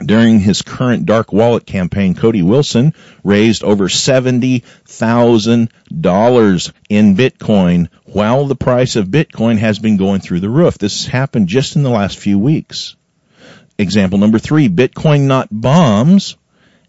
[0.05, 2.93] During his current dark wallet campaign, Cody Wilson
[3.23, 10.49] raised over $70,000 in Bitcoin while the price of Bitcoin has been going through the
[10.49, 10.77] roof.
[10.77, 12.97] This happened just in the last few weeks.
[13.77, 16.37] Example number three, Bitcoin Not Bombs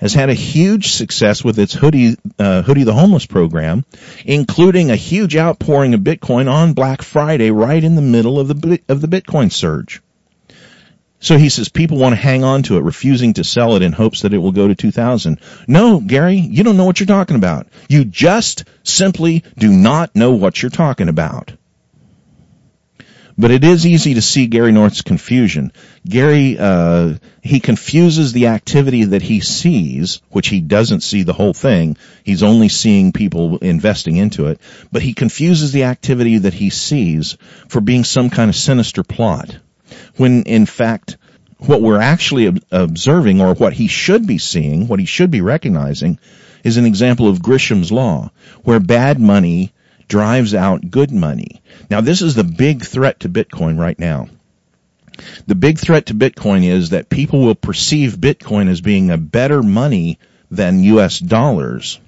[0.00, 3.84] has had a huge success with its hoodie, uh, hoodie the homeless program,
[4.24, 8.80] including a huge outpouring of Bitcoin on Black Friday right in the middle of the,
[8.88, 10.02] of the Bitcoin surge.
[11.24, 13.92] So he says people want to hang on to it, refusing to sell it in
[13.92, 15.40] hopes that it will go to 2000.
[15.66, 17.66] No, Gary, you don't know what you're talking about.
[17.88, 21.50] You just simply do not know what you're talking about.
[23.38, 25.72] But it is easy to see Gary North's confusion.
[26.06, 31.54] Gary, uh, he confuses the activity that he sees, which he doesn't see the whole
[31.54, 31.96] thing.
[32.22, 34.60] He's only seeing people investing into it.
[34.92, 39.56] But he confuses the activity that he sees for being some kind of sinister plot.
[40.16, 41.16] When in fact,
[41.58, 45.40] what we're actually ob- observing or what he should be seeing, what he should be
[45.40, 46.18] recognizing,
[46.62, 48.30] is an example of Gresham's law,
[48.62, 49.72] where bad money
[50.08, 51.62] drives out good money.
[51.90, 54.28] Now this is the big threat to Bitcoin right now.
[55.46, 59.62] The big threat to Bitcoin is that people will perceive Bitcoin as being a better
[59.62, 60.18] money
[60.50, 62.00] than US dollars.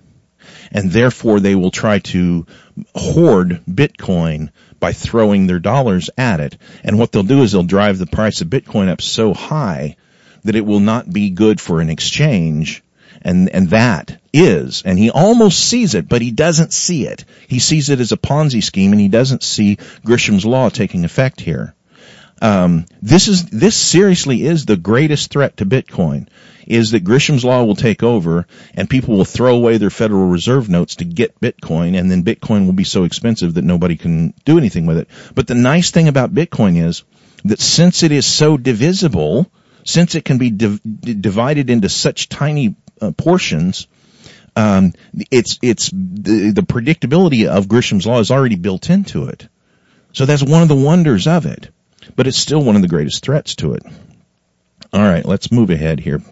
[0.73, 2.47] And therefore they will try to
[2.95, 4.51] hoard Bitcoin
[4.81, 6.57] by throwing their dollars at it.
[6.85, 9.97] And what they'll do is they'll drive the price of Bitcoin up so high
[10.45, 12.83] that it will not be good for an exchange
[13.23, 17.25] and, and that is, and he almost sees it, but he doesn't see it.
[17.49, 21.41] He sees it as a Ponzi scheme and he doesn't see Gresham's law taking effect
[21.41, 21.75] here.
[22.43, 26.29] Um, this is, this seriously is the greatest threat to Bitcoin
[26.67, 30.69] is that Gresham's law will take over and people will throw away their Federal Reserve
[30.69, 34.59] notes to get Bitcoin and then Bitcoin will be so expensive that nobody can do
[34.59, 35.09] anything with it.
[35.35, 37.05] But the nice thing about Bitcoin is
[37.45, 39.51] that since it is so divisible,
[39.85, 43.87] since it can be div- divided into such tiny uh, portions,
[44.57, 44.95] um,
[45.31, 49.49] it's it's the, the predictability of Gresham's law is already built into it.
[50.13, 51.69] So that's one of the wonders of it,
[52.15, 53.83] but it's still one of the greatest threats to it.
[54.93, 56.23] All right, let's move ahead here.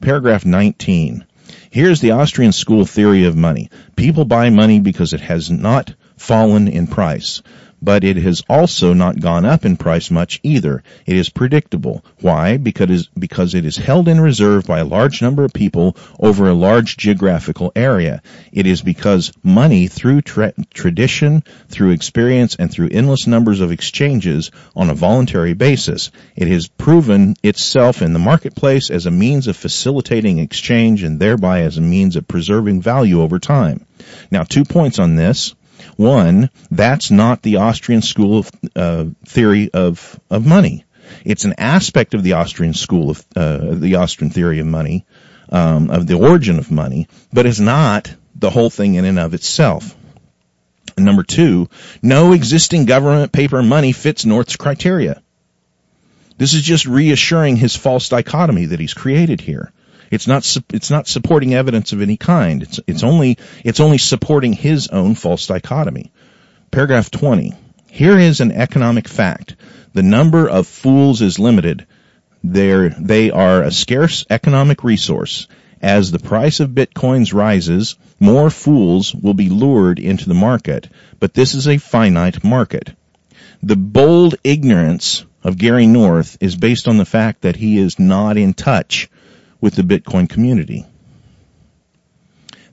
[0.00, 1.24] Paragraph 19.
[1.70, 3.70] Here's the Austrian school theory of money.
[3.96, 7.42] People buy money because it has not fallen in price.
[7.84, 10.82] But it has also not gone up in price much either.
[11.04, 12.02] It is predictable.
[12.20, 12.56] Why?
[12.56, 13.08] Because,
[13.54, 17.72] it is held in reserve by a large number of people over a large geographical
[17.76, 18.22] area.
[18.52, 24.50] It is because money through tra- tradition, through experience, and through endless numbers of exchanges
[24.74, 29.56] on a voluntary basis, it has proven itself in the marketplace as a means of
[29.56, 33.84] facilitating exchange and thereby as a means of preserving value over time.
[34.30, 35.54] Now, two points on this.
[35.96, 40.84] One, that's not the Austrian school of uh, theory of of money.
[41.24, 45.06] It's an aspect of the Austrian school of uh, the Austrian theory of money,
[45.50, 49.34] um, of the origin of money, but it's not the whole thing in and of
[49.34, 49.94] itself.
[50.96, 51.68] number two,
[52.02, 55.22] no existing government paper money fits North's criteria.
[56.36, 59.72] This is just reassuring his false dichotomy that he's created here.
[60.10, 62.62] It's not it's not supporting evidence of any kind.
[62.62, 66.12] It's it's only it's only supporting his own false dichotomy.
[66.70, 67.52] Paragraph 20.
[67.88, 69.54] Here is an economic fact.
[69.92, 71.86] The number of fools is limited.
[72.42, 75.46] They're, they are a scarce economic resource.
[75.80, 80.88] As the price of bitcoins rises, more fools will be lured into the market,
[81.20, 82.90] but this is a finite market.
[83.62, 88.36] The bold ignorance of Gary North is based on the fact that he is not
[88.36, 89.08] in touch
[89.64, 90.84] with the Bitcoin community.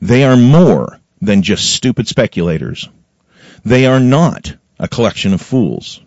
[0.02, 2.90] They are more than just stupid speculators.
[3.64, 6.02] They are not a collection of fools.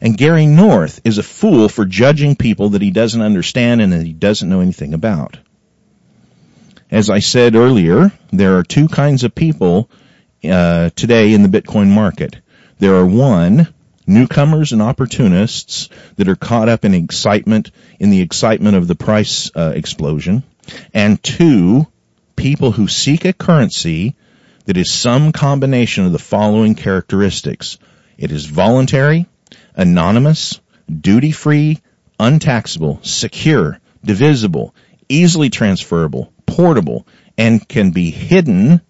[0.00, 4.06] And Gary North is a fool for judging people that he doesn't understand and that
[4.06, 5.36] he doesn't know anything about.
[6.88, 9.90] As I said earlier, there are two kinds of people
[10.48, 12.36] uh, today in the Bitcoin market.
[12.78, 13.74] There are one,
[14.08, 19.50] newcomers and opportunists that are caught up in excitement, in the excitement of the price
[19.54, 20.42] uh, explosion,
[20.92, 21.86] and two,
[22.34, 24.16] people who seek a currency
[24.64, 27.78] that is some combination of the following characteristics.
[28.16, 29.26] It is voluntary,
[29.74, 31.80] anonymous, duty-free,
[32.18, 34.74] untaxable, secure, divisible,
[35.08, 37.06] easily transferable, portable,
[37.36, 38.80] and can be hidden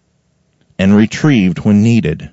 [0.78, 2.30] and retrieved when needed.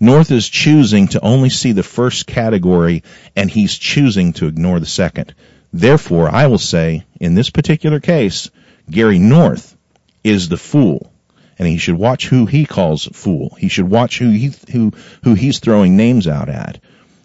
[0.00, 3.02] North is choosing to only see the first category
[3.34, 5.34] and he's choosing to ignore the second.
[5.72, 8.50] Therefore, I will say, in this particular case,
[8.90, 9.76] Gary North
[10.22, 11.12] is the fool.
[11.58, 13.56] And he should watch who he calls fool.
[13.58, 14.92] He should watch who he, who,
[15.24, 16.78] who he's throwing names out at.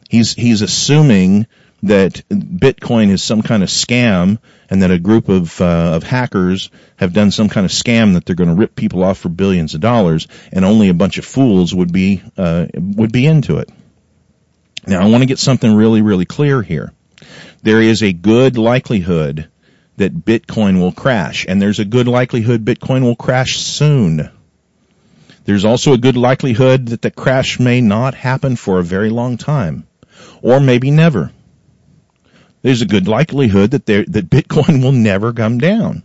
[0.09, 1.45] He's, he's assuming
[1.83, 4.39] that Bitcoin is some kind of scam
[4.69, 8.25] and that a group of uh, of hackers have done some kind of scam that
[8.25, 11.25] they're going to rip people off for billions of dollars, and only a bunch of
[11.25, 13.69] fools would be uh, would be into it.
[14.85, 16.91] Now, I want to get something really, really clear here.
[17.61, 19.49] There is a good likelihood
[19.95, 24.29] that Bitcoin will crash, and there's a good likelihood Bitcoin will crash soon.
[25.45, 29.37] There's also a good likelihood that the crash may not happen for a very long
[29.37, 29.87] time,
[30.41, 31.31] or maybe never
[32.63, 36.01] there's a good likelihood that there, that Bitcoin will never come down.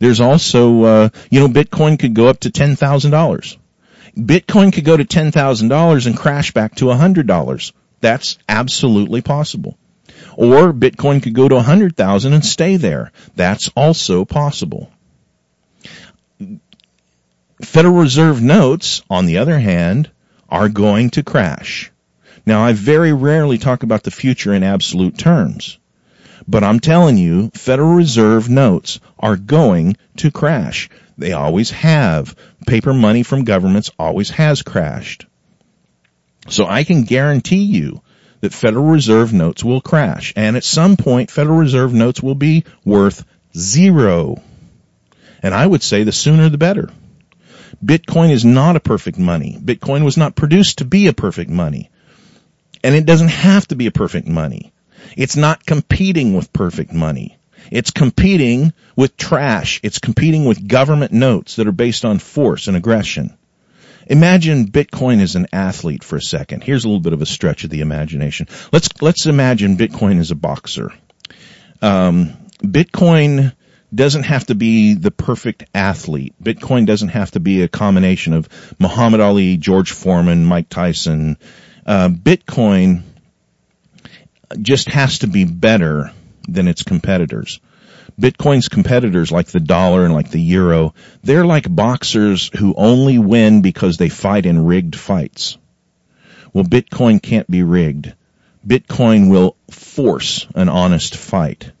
[0.00, 3.56] There's also, uh, you know, Bitcoin could go up to $10,000.
[4.16, 7.72] Bitcoin could go to $10,000 and crash back to $100.
[8.00, 9.78] That's absolutely possible.
[10.36, 13.12] Or Bitcoin could go to 100,000 and stay there.
[13.36, 14.90] That's also possible.
[17.62, 20.10] Federal Reserve notes, on the other hand,
[20.48, 21.92] are going to crash.
[22.44, 25.78] Now I very rarely talk about the future in absolute terms.
[26.46, 30.88] But I'm telling you, Federal Reserve notes are going to crash.
[31.16, 32.36] They always have.
[32.66, 35.26] Paper money from governments always has crashed.
[36.48, 38.02] So I can guarantee you
[38.40, 40.32] that Federal Reserve notes will crash.
[40.34, 43.24] And at some point, Federal Reserve notes will be worth
[43.56, 44.42] zero.
[45.42, 46.90] And I would say the sooner the better.
[47.84, 49.58] Bitcoin is not a perfect money.
[49.60, 51.90] Bitcoin was not produced to be a perfect money.
[52.84, 54.72] And it doesn't have to be a perfect money.
[55.16, 57.38] It's not competing with perfect money.
[57.70, 59.80] It's competing with trash.
[59.82, 63.36] It's competing with government notes that are based on force and aggression.
[64.06, 66.64] Imagine Bitcoin as an athlete for a second.
[66.64, 68.48] Here's a little bit of a stretch of the imagination.
[68.72, 70.92] Let's let's imagine Bitcoin as a boxer.
[71.80, 73.54] Um, Bitcoin
[73.94, 76.34] doesn't have to be the perfect athlete.
[76.42, 78.48] Bitcoin doesn't have to be a combination of
[78.78, 81.36] Muhammad Ali, George Foreman, Mike Tyson.
[81.84, 83.02] Uh, Bitcoin
[84.60, 86.12] just has to be better
[86.48, 87.60] than its competitors.
[88.20, 93.62] Bitcoin's competitors like the dollar and like the euro, they're like boxers who only win
[93.62, 95.56] because they fight in rigged fights.
[96.52, 98.12] Well, Bitcoin can't be rigged.
[98.66, 101.72] Bitcoin will force an honest fight.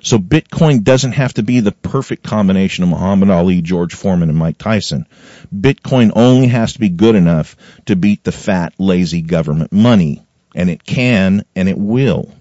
[0.00, 4.38] So Bitcoin doesn't have to be the perfect combination of Muhammad Ali, George Foreman, and
[4.38, 5.06] Mike Tyson.
[5.54, 7.56] Bitcoin only has to be good enough
[7.86, 10.25] to beat the fat, lazy government money.
[10.56, 12.34] And it can and it will.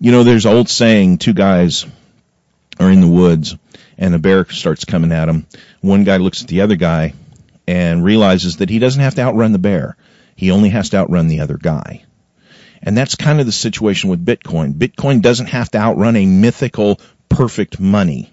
[0.00, 1.86] You know, there's an old saying, two guys
[2.80, 3.56] are in the woods
[3.98, 5.46] and a bear starts coming at them.
[5.82, 7.12] One guy looks at the other guy
[7.68, 9.96] and realizes that he doesn't have to outrun the bear.
[10.34, 12.04] He only has to outrun the other guy.
[12.82, 14.72] And that's kind of the situation with Bitcoin.
[14.72, 16.98] Bitcoin doesn't have to outrun a mythical
[17.28, 18.32] perfect money.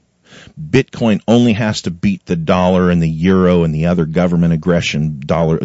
[0.59, 5.19] Bitcoin only has to beat the dollar and the euro and the other government aggression
[5.19, 5.59] dollar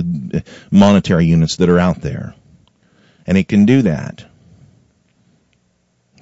[0.70, 2.34] monetary units that are out there.
[3.26, 4.24] And it can do that.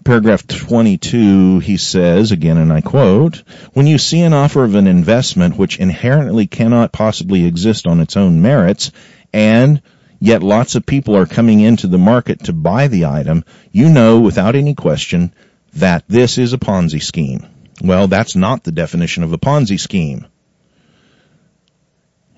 [0.04, 3.42] Paragraph 22, he says, again and I quote,
[3.74, 8.16] when you see an offer of an investment which inherently cannot possibly exist on its
[8.16, 8.92] own merits
[9.32, 9.82] and
[10.18, 14.20] yet lots of people are coming into the market to buy the item, you know
[14.20, 15.34] without any question
[15.74, 17.46] that this is a Ponzi scheme.
[17.82, 20.26] Well, that's not the definition of a Ponzi scheme.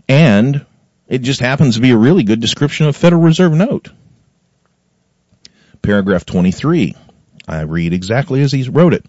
[0.08, 0.64] And
[1.08, 3.90] it just happens to be a really good description of Federal Reserve note.
[5.82, 6.94] Paragraph 23.
[7.48, 9.04] I read exactly as he wrote it.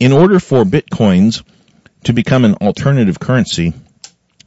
[0.00, 1.44] In order for bitcoins
[2.04, 3.72] to become an alternative currency,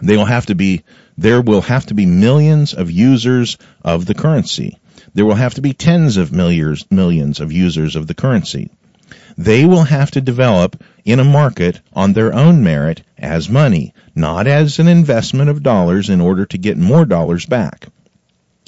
[0.02, 0.84] they will have to be,
[1.18, 4.78] there will have to be millions of users of the currency.
[5.14, 8.72] There will have to be tens of millions, millions of users of the currency.
[9.40, 14.48] They will have to develop in a market on their own merit as money, not
[14.48, 17.88] as an investment of dollars in order to get more dollars back.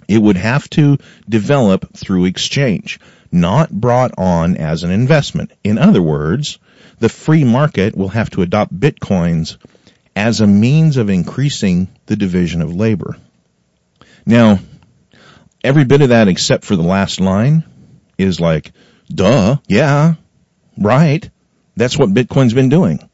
[0.07, 3.02] It would have to develop through exchange,
[3.34, 5.52] not brought on as an investment.
[5.61, 6.57] In other words,
[6.99, 9.57] the free market will have to adopt bitcoins
[10.15, 13.18] as a means of increasing the division of labor.
[14.26, 14.60] Now,
[15.65, 17.65] every bit of that except for the last line
[18.18, 18.72] is like,
[19.14, 20.14] duh, yeah,
[20.77, 21.30] right.
[21.76, 23.07] That's what Bitcoin's been doing.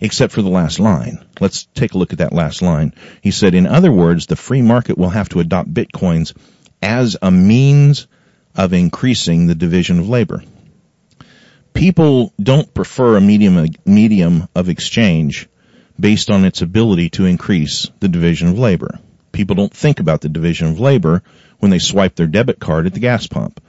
[0.00, 1.24] Except for the last line.
[1.40, 2.94] Let's take a look at that last line.
[3.20, 6.34] He said, in other words, the free market will have to adopt Bitcoins
[6.82, 8.08] as a means
[8.56, 10.42] of increasing the division of labor.
[11.72, 15.48] People don't prefer a medium, medium of exchange
[15.98, 18.98] based on its ability to increase the division of labor.
[19.30, 21.22] People don't think about the division of labor
[21.60, 23.60] when they swipe their debit card at the gas pump.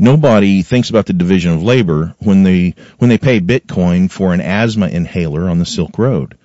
[0.00, 4.40] Nobody thinks about the division of labor when they when they pay Bitcoin for an
[4.40, 6.38] asthma inhaler on the Silk Road.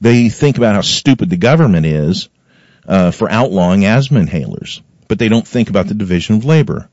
[0.00, 2.28] They think about how stupid the government is
[2.84, 6.88] uh, for outlawing asthma inhalers, but they don't think about the division of labor.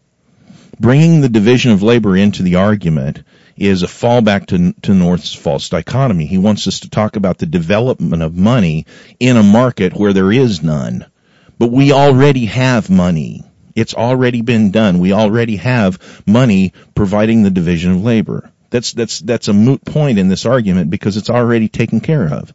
[0.79, 3.23] Bringing the division of labor into the argument
[3.57, 6.27] is a fallback to, to North's false dichotomy.
[6.27, 8.85] He wants us to talk about the development of money
[9.19, 11.07] in a market where there is none.
[11.57, 13.43] But we already have money.
[13.75, 14.99] It's already been done.
[14.99, 18.51] We already have money providing the division of labor.
[18.69, 22.53] That's, that's, that's a moot point in this argument because it's already taken care of.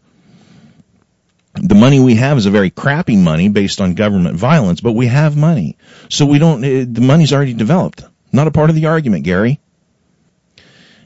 [1.55, 5.07] The money we have is a very crappy money based on government violence, but we
[5.07, 5.77] have money.
[6.09, 8.05] So we don't, eh, the money's already developed.
[8.33, 9.61] Not a part of the argument, Gary.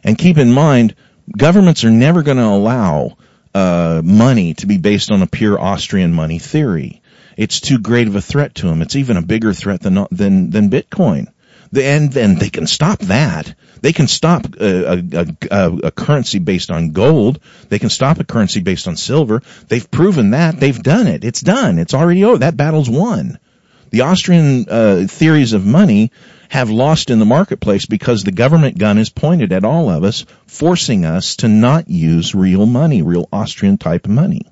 [0.04, 0.94] And keep in mind,
[1.36, 3.16] governments are never going to allow
[3.54, 7.01] uh, money to be based on a pure Austrian money theory.
[7.42, 8.82] It's too great of a threat to them.
[8.82, 11.26] It's even a bigger threat than than than Bitcoin.
[11.74, 13.52] And then they can stop that.
[13.80, 17.40] They can stop a, a, a, a, currency based on gold.
[17.68, 19.42] They can stop a currency based on silver.
[19.68, 20.60] They've proven that.
[20.60, 21.24] They've done it.
[21.24, 21.78] It's done.
[21.78, 22.38] It's already over.
[22.38, 23.38] That battle's won.
[23.90, 26.12] The Austrian uh, theories of money
[26.50, 30.26] have lost in the marketplace because the government gun is pointed at all of us,
[30.46, 34.51] forcing us to not use real money, real Austrian type money.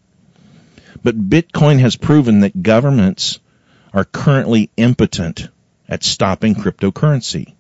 [1.03, 3.41] But Bitcoin has proven that governments
[3.93, 5.49] are currently impotent
[5.89, 7.55] at stopping cryptocurrency.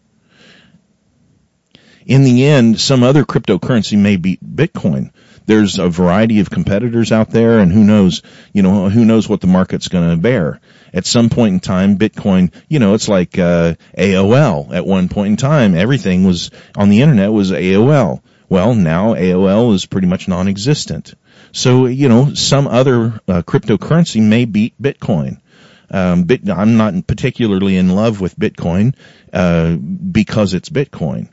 [2.06, 5.12] In the end, some other cryptocurrency may beat Bitcoin.
[5.46, 8.22] There's a variety of competitors out there and who knows,
[8.52, 10.60] you know, who knows what the market's going to bear
[10.92, 14.72] at some point in time, Bitcoin, you know, it's like uh, AOL.
[14.72, 18.22] At one point in time, everything was on the internet was AOL.
[18.48, 21.14] Well, now AOL is pretty much non-existent.
[21.52, 25.40] So, you know, some other uh, cryptocurrency may beat Bitcoin.
[25.90, 28.94] Um, Bit, I'm not particularly in love with Bitcoin
[29.32, 31.28] uh, because it's Bitcoin.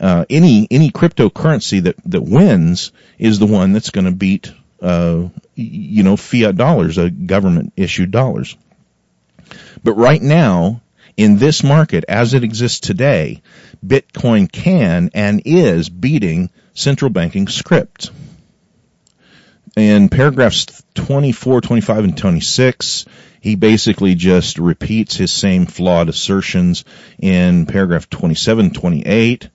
[0.00, 5.28] Uh, any any cryptocurrency that that wins is the one that's going to beat uh,
[5.54, 8.56] you know fiat dollars, uh, government issued dollars.
[9.82, 10.82] But right now,
[11.16, 13.42] in this market as it exists today,
[13.84, 18.10] Bitcoin can and is beating central banking script.
[19.78, 23.04] In paragraphs 24, 25, and 26,
[23.40, 26.84] he basically just repeats his same flawed assertions
[27.20, 29.48] in paragraph 27, 28.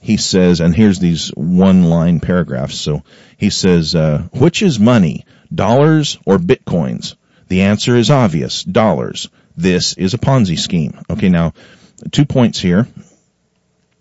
[0.00, 2.74] he says, and here's these one line paragraphs.
[2.74, 3.04] So
[3.36, 5.24] he says, uh, which is money,
[5.54, 7.14] dollars or bitcoins?
[7.46, 9.28] The answer is obvious, dollars.
[9.56, 10.98] This is a Ponzi scheme.
[11.08, 11.52] Okay, now,
[12.10, 12.88] two points here.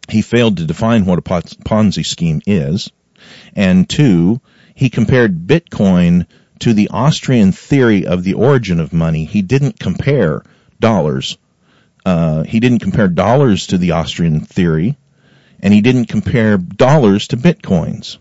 [0.10, 2.92] He failed to define what a Ponzi scheme is.
[3.56, 4.42] And two,
[4.78, 6.28] he compared Bitcoin
[6.60, 9.26] to the Austrian theory of the origin of money.
[9.26, 10.44] He didn't compare
[10.80, 11.40] dollars.
[12.06, 14.96] Uh, he didn't compare dollars to the Austrian theory,
[15.62, 18.20] and he didn't compare dollars to bitcoins.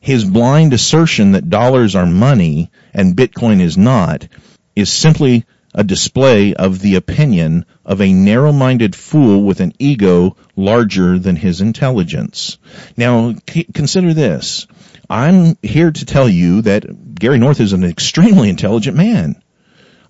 [0.00, 4.28] His blind assertion that dollars are money and Bitcoin is not
[4.76, 11.18] is simply a display of the opinion of a narrow-minded fool with an ego larger
[11.18, 12.56] than his intelligence.
[12.96, 14.68] Now, c- consider this.
[15.08, 19.42] I'm here to tell you that Gary North is an extremely intelligent man.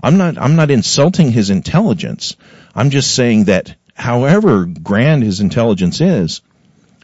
[0.02, 2.36] I'm not, I'm not insulting his intelligence.
[2.74, 6.42] I'm just saying that however grand his intelligence is,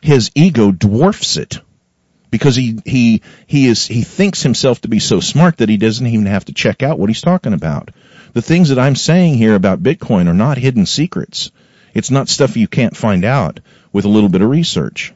[0.02, 1.60] his ego dwarfs it
[2.30, 6.06] because he he he is he thinks himself to be so smart that he doesn't
[6.06, 7.90] even have to check out what he's talking about.
[8.32, 11.52] The things that I'm saying here about Bitcoin are not hidden secrets.
[11.94, 13.60] It's not stuff you can't find out
[13.92, 15.12] with a little bit of research.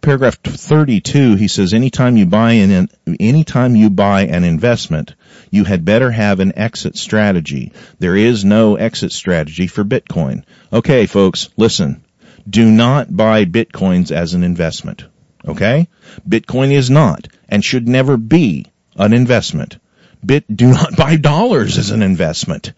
[0.00, 5.14] Paragraph 32, he says, anytime you buy an, anytime you buy an investment,
[5.50, 7.72] you had better have an exit strategy.
[7.98, 10.44] There is no exit strategy for Bitcoin.
[10.72, 12.02] Okay, folks, listen.
[12.48, 15.04] Do not buy Bitcoins as an investment.
[15.46, 15.88] Okay?
[16.26, 18.66] Bitcoin is not and should never be
[18.96, 19.78] an investment.
[20.24, 22.72] Bit, do not buy dollars as an investment.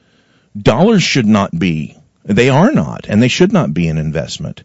[0.60, 1.96] Dollars should not be.
[2.24, 4.62] They are not, and they should not be an investment.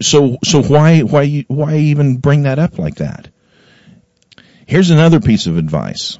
[0.00, 3.28] So, so why, why, why even bring that up like that?
[4.66, 6.18] Here's another piece of advice.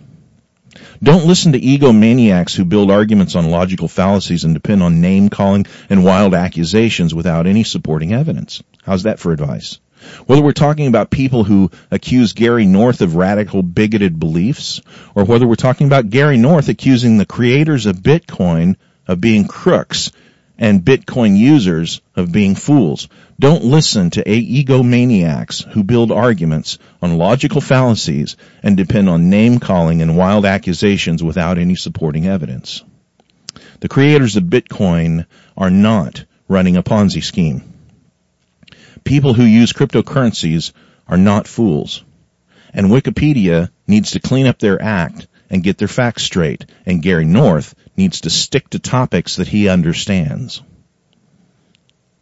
[1.02, 5.66] Don't listen to egomaniacs who build arguments on logical fallacies and depend on name calling
[5.90, 8.62] and wild accusations without any supporting evidence.
[8.84, 9.80] How's that for advice?
[10.26, 14.80] Whether we're talking about people who accuse Gary North of radical bigoted beliefs,
[15.14, 18.76] or whether we're talking about Gary North accusing the creators of Bitcoin
[19.06, 20.12] of being crooks
[20.62, 23.08] and Bitcoin users of being fools.
[23.36, 30.02] Don't listen to egomaniacs who build arguments on logical fallacies and depend on name calling
[30.02, 32.84] and wild accusations without any supporting evidence.
[33.80, 35.26] The creators of Bitcoin
[35.56, 37.64] are not running a Ponzi scheme.
[39.02, 40.72] People who use cryptocurrencies
[41.08, 42.04] are not fools.
[42.72, 46.66] And Wikipedia needs to clean up their act and get their facts straight.
[46.86, 50.62] And Gary North needs to stick to topics that he understands.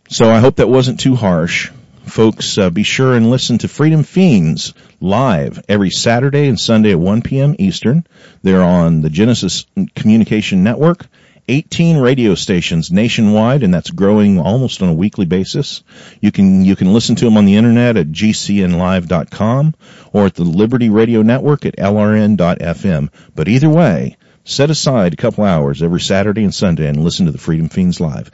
[0.08, 1.70] So I hope that wasn't too harsh.
[2.04, 6.98] Folks, uh, be sure and listen to Freedom Feens live every Saturday and Sunday at
[6.98, 7.54] 1 p.m.
[7.58, 8.04] Eastern.
[8.42, 11.06] They're on the Genesis Communication Network
[11.50, 15.82] 18 radio stations nationwide, and that's growing almost on a weekly basis.
[16.20, 19.74] You can you can listen to them on the internet at gcnlive.com
[20.12, 23.08] or at the Liberty Radio Network at lrn.fm.
[23.34, 24.16] But either way,
[24.50, 28.00] set aside a couple hours every Saturday and Sunday and listen to the Freedom Feens
[28.00, 28.30] live.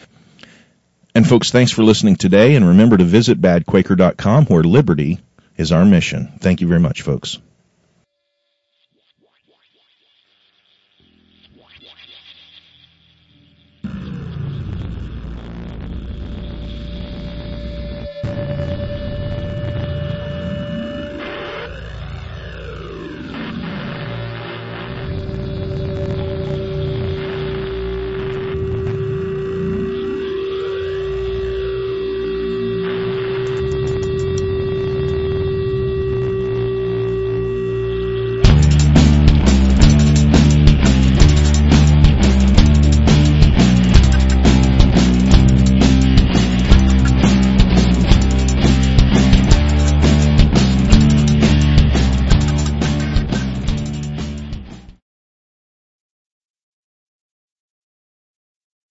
[1.14, 5.20] And folks, thanks for listening today, and remember to visit badquaker.com where liberty
[5.56, 6.32] is our mission.
[6.40, 7.38] Thank you very much, folks.